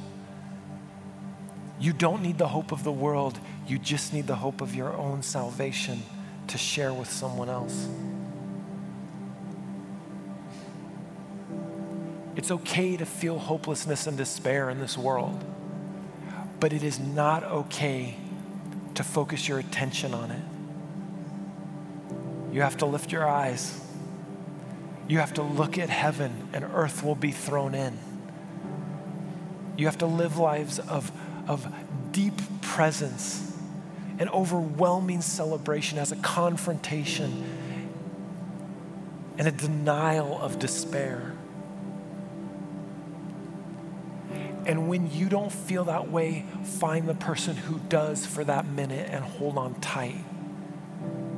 You 1.80 1.94
don't 1.94 2.22
need 2.22 2.38
the 2.38 2.48
hope 2.48 2.72
of 2.72 2.84
the 2.84 2.92
world, 2.92 3.40
you 3.68 3.78
just 3.80 4.14
need 4.14 4.28
the 4.28 4.36
hope 4.36 4.62
of 4.62 4.76
your 4.76 4.94
own 4.94 5.24
salvation 5.24 6.04
to 6.48 6.58
share 6.58 6.94
with 6.94 7.10
someone 7.10 7.50
else. 7.50 7.88
It's 12.36 12.52
okay 12.52 12.98
to 12.98 13.06
feel 13.06 13.40
hopelessness 13.40 14.08
and 14.08 14.18
despair 14.18 14.70
in 14.70 14.80
this 14.80 14.98
world, 14.98 15.44
but 16.60 16.74
it 16.74 16.84
is 16.84 17.00
not 17.00 17.44
okay 17.44 18.16
to 18.96 19.04
focus 19.04 19.48
your 19.48 19.60
attention 19.60 20.14
on 20.14 20.32
it. 20.32 20.44
You 22.54 22.62
have 22.62 22.78
to 22.78 22.86
lift 22.86 23.12
your 23.12 23.28
eyes 23.28 23.85
you 25.08 25.20
have 25.20 25.34
to 25.36 25.44
look 25.44 25.78
at 25.78 25.90
heaven 25.90 26.50
and 26.54 26.64
earth 26.64 27.04
will 27.04 27.16
be 27.16 27.32
thrown 27.32 27.76
in. 27.76 27.98
You 29.78 29.86
have 29.86 29.98
to 30.00 30.06
live 30.06 30.38
lives 30.38 30.80
of, 30.80 31.12
of 31.48 31.68
deep 32.12 32.34
presence 32.62 33.58
and 34.18 34.30
overwhelming 34.30 35.22
celebration 35.22 36.00
as 36.00 36.12
a 36.12 36.16
confrontation 36.16 37.44
and 39.38 39.48
a 39.48 39.52
denial 39.52 40.40
of 40.40 40.60
despair. 40.60 41.34
And 44.66 44.88
when 44.90 45.12
you 45.12 45.30
don't 45.30 45.52
feel 45.52 45.84
that 45.86 46.10
way, 46.10 46.46
find 46.64 47.08
the 47.08 47.14
person 47.14 47.56
who 47.56 47.80
does 47.90 48.26
for 48.26 48.44
that 48.46 48.66
minute 48.66 49.10
and 49.12 49.24
hold 49.24 49.58
on 49.58 49.76
tight. 49.76 50.24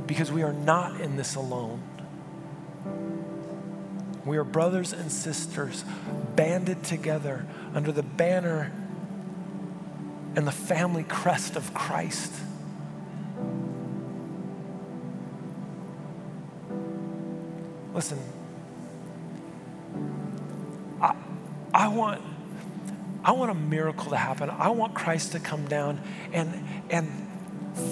Because 0.05 0.31
we 0.31 0.43
are 0.43 0.53
not 0.53 1.01
in 1.01 1.17
this 1.17 1.35
alone. 1.35 1.81
We 4.27 4.37
are 4.37 4.43
brothers 4.43 4.91
and 4.93 5.11
sisters 5.11 5.85
banded 6.35 6.83
together 6.83 7.45
under 7.73 7.91
the 7.91 8.03
banner 8.03 8.71
and 10.35 10.45
the 10.45 10.51
family 10.51 11.03
crest 11.03 11.55
of 11.55 11.73
Christ. 11.73 12.33
Listen, 17.93 18.19
I, 21.01 21.15
I 21.73 21.87
want 21.87 22.21
I 23.23 23.31
want 23.31 23.51
a 23.51 23.55
miracle 23.55 24.11
to 24.11 24.17
happen. 24.17 24.49
I 24.49 24.69
want 24.69 24.93
Christ 24.93 25.33
to 25.33 25.39
come 25.39 25.67
down 25.67 26.01
and, 26.31 26.65
and 26.89 27.27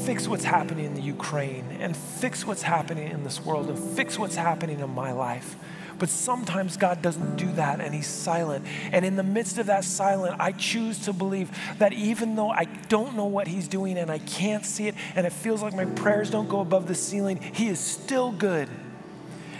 fix 0.05 0.29
what's 0.29 0.45
happening 0.45 0.85
in 0.85 0.93
the 0.93 1.01
Ukraine 1.01 1.65
and 1.79 1.95
fix 1.95 2.45
what's 2.47 2.61
happening 2.61 3.11
in 3.11 3.25
this 3.25 3.43
world 3.43 3.67
and 3.69 3.77
fix 3.77 4.17
what's 4.17 4.35
happening 4.35 4.79
in 4.79 4.89
my 4.91 5.11
life. 5.11 5.57
But 5.97 6.09
sometimes 6.09 6.75
God 6.77 7.01
doesn't 7.01 7.37
do 7.37 7.51
that 7.53 7.79
and 7.79 7.93
He's 7.93 8.07
silent. 8.07 8.65
And 8.91 9.05
in 9.05 9.15
the 9.15 9.23
midst 9.23 9.57
of 9.57 9.67
that 9.67 9.83
silence, 9.83 10.35
I 10.39 10.51
choose 10.51 10.99
to 11.05 11.13
believe 11.13 11.51
that 11.77 11.93
even 11.93 12.35
though 12.35 12.49
I 12.49 12.65
don't 12.89 13.15
know 13.15 13.25
what 13.25 13.47
He's 13.47 13.67
doing 13.67 13.97
and 13.97 14.11
I 14.11 14.19
can't 14.19 14.65
see 14.65 14.87
it 14.87 14.95
and 15.15 15.25
it 15.25 15.31
feels 15.31 15.61
like 15.61 15.73
my 15.73 15.85
prayers 15.85 16.29
don't 16.29 16.49
go 16.49 16.59
above 16.59 16.87
the 16.87 16.95
ceiling, 16.95 17.39
He 17.41 17.67
is 17.67 17.79
still 17.79 18.31
good. 18.31 18.69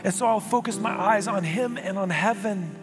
And 0.03 0.13
so 0.13 0.27
I'll 0.27 0.39
focus 0.39 0.77
my 0.77 0.91
eyes 0.91 1.27
on 1.27 1.43
Him 1.43 1.77
and 1.77 1.97
on 1.97 2.09
heaven 2.09 2.75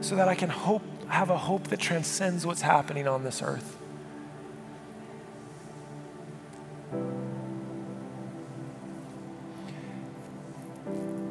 so 0.00 0.16
that 0.16 0.28
I 0.28 0.34
can 0.34 0.50
hope, 0.50 0.82
have 1.08 1.30
a 1.30 1.38
hope 1.38 1.68
that 1.68 1.80
transcends 1.80 2.46
what's 2.46 2.62
happening 2.62 3.08
on 3.08 3.24
this 3.24 3.42
earth. 3.42 3.79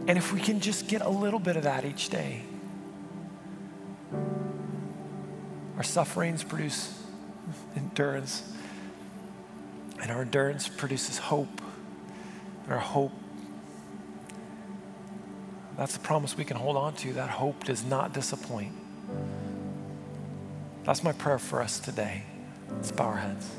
And 0.10 0.18
if 0.18 0.34
we 0.34 0.42
can 0.42 0.60
just 0.60 0.88
get 0.88 1.04
a 1.04 1.10
little 1.10 1.40
bit 1.40 1.56
of 1.56 1.64
that 1.64 1.86
each 1.86 2.10
day, 2.10 2.42
our 5.78 5.84
sufferings 5.84 6.44
produce 6.44 7.00
endurance, 7.76 8.42
and 10.02 10.10
our 10.10 10.24
endurance 10.24 10.68
produces 10.68 11.20
hope, 11.20 11.62
and 12.64 12.74
our 12.74 12.80
hope 12.80 13.12
that's 15.78 15.94
the 15.94 16.00
promise 16.00 16.36
we 16.36 16.44
can 16.44 16.58
hold 16.58 16.76
on 16.76 16.96
to. 16.96 17.14
That 17.14 17.30
hope 17.30 17.64
does 17.64 17.86
not 17.86 18.12
disappoint. 18.12 18.74
That's 20.86 21.04
my 21.04 21.12
prayer 21.12 21.38
for 21.38 21.62
us 21.62 21.80
today. 21.80 22.24
Let's 22.70 22.92
bow 22.92 23.06
our 23.06 23.18
heads. 23.18 23.50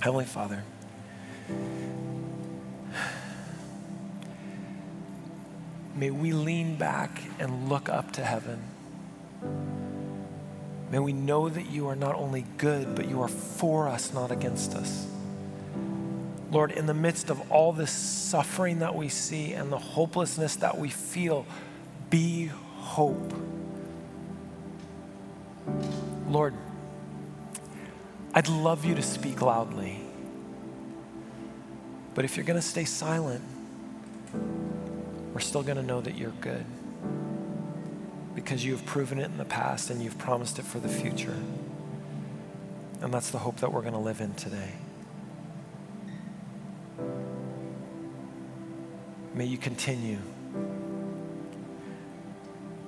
Heavenly 0.00 0.24
Father, 0.24 0.62
may 5.94 6.10
we 6.10 6.32
lean 6.32 6.76
back 6.76 7.22
and 7.38 7.68
look 7.68 7.88
up 7.88 8.12
to 8.12 8.24
heaven. 8.24 8.62
May 10.90 10.98
we 10.98 11.12
know 11.12 11.48
that 11.48 11.70
you 11.70 11.88
are 11.88 11.96
not 11.96 12.16
only 12.16 12.44
good, 12.58 12.94
but 12.94 13.08
you 13.08 13.22
are 13.22 13.28
for 13.28 13.88
us, 13.88 14.12
not 14.12 14.30
against 14.30 14.74
us. 14.74 15.06
Lord, 16.50 16.70
in 16.70 16.84
the 16.84 16.94
midst 16.94 17.30
of 17.30 17.50
all 17.50 17.72
this 17.72 17.90
suffering 17.90 18.80
that 18.80 18.94
we 18.94 19.08
see 19.08 19.54
and 19.54 19.72
the 19.72 19.78
hopelessness 19.78 20.56
that 20.56 20.76
we 20.76 20.90
feel, 20.90 21.46
be 22.10 22.50
hope. 22.76 23.32
Lord, 26.28 26.54
I'd 28.34 28.48
love 28.48 28.84
you 28.84 28.94
to 28.94 29.02
speak 29.02 29.40
loudly. 29.40 30.00
But 32.14 32.26
if 32.26 32.36
you're 32.36 32.44
going 32.44 32.60
to 32.60 32.66
stay 32.66 32.84
silent, 32.84 33.42
we're 35.32 35.40
still 35.40 35.62
going 35.62 35.76
to 35.76 35.82
know 35.82 36.00
that 36.00 36.16
you're 36.16 36.34
good 36.40 36.64
because 38.34 38.64
you 38.64 38.72
have 38.72 38.84
proven 38.86 39.18
it 39.18 39.26
in 39.26 39.38
the 39.38 39.44
past 39.44 39.90
and 39.90 40.02
you've 40.02 40.18
promised 40.18 40.58
it 40.58 40.64
for 40.64 40.78
the 40.78 40.88
future. 40.88 41.36
And 43.00 43.12
that's 43.12 43.30
the 43.30 43.38
hope 43.38 43.58
that 43.58 43.72
we're 43.72 43.82
going 43.82 43.94
to 43.94 43.98
live 43.98 44.20
in 44.20 44.34
today. 44.34 44.72
May 49.34 49.46
you 49.46 49.58
continue 49.58 50.18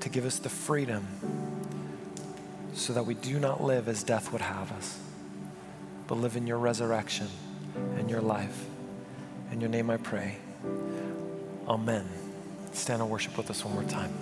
to 0.01 0.09
give 0.09 0.27
us 0.27 0.39
the 0.39 0.51
freedom 0.51 1.07
so 2.75 2.93
that 2.93 3.07
we 3.07 3.15
do 3.15 3.41
not 3.41 3.63
live 3.63 3.89
as 3.89 4.03
death 4.03 4.33
would 4.33 4.43
have 4.43 4.71
us, 4.73 4.99
but 6.07 6.17
live 6.17 6.37
in 6.37 6.47
your 6.47 6.59
resurrection 6.59 7.29
and 7.97 8.11
your 8.11 8.21
life. 8.21 8.67
In 9.51 9.61
your 9.61 9.71
name 9.71 9.89
I 9.89 9.97
pray. 9.97 10.37
Amen. 11.67 12.24
Stand 12.75 13.01
and 13.01 13.11
worship 13.11 13.37
with 13.39 13.51
us 13.51 13.65
one 13.65 13.75
more 13.75 13.85
time. 13.85 14.13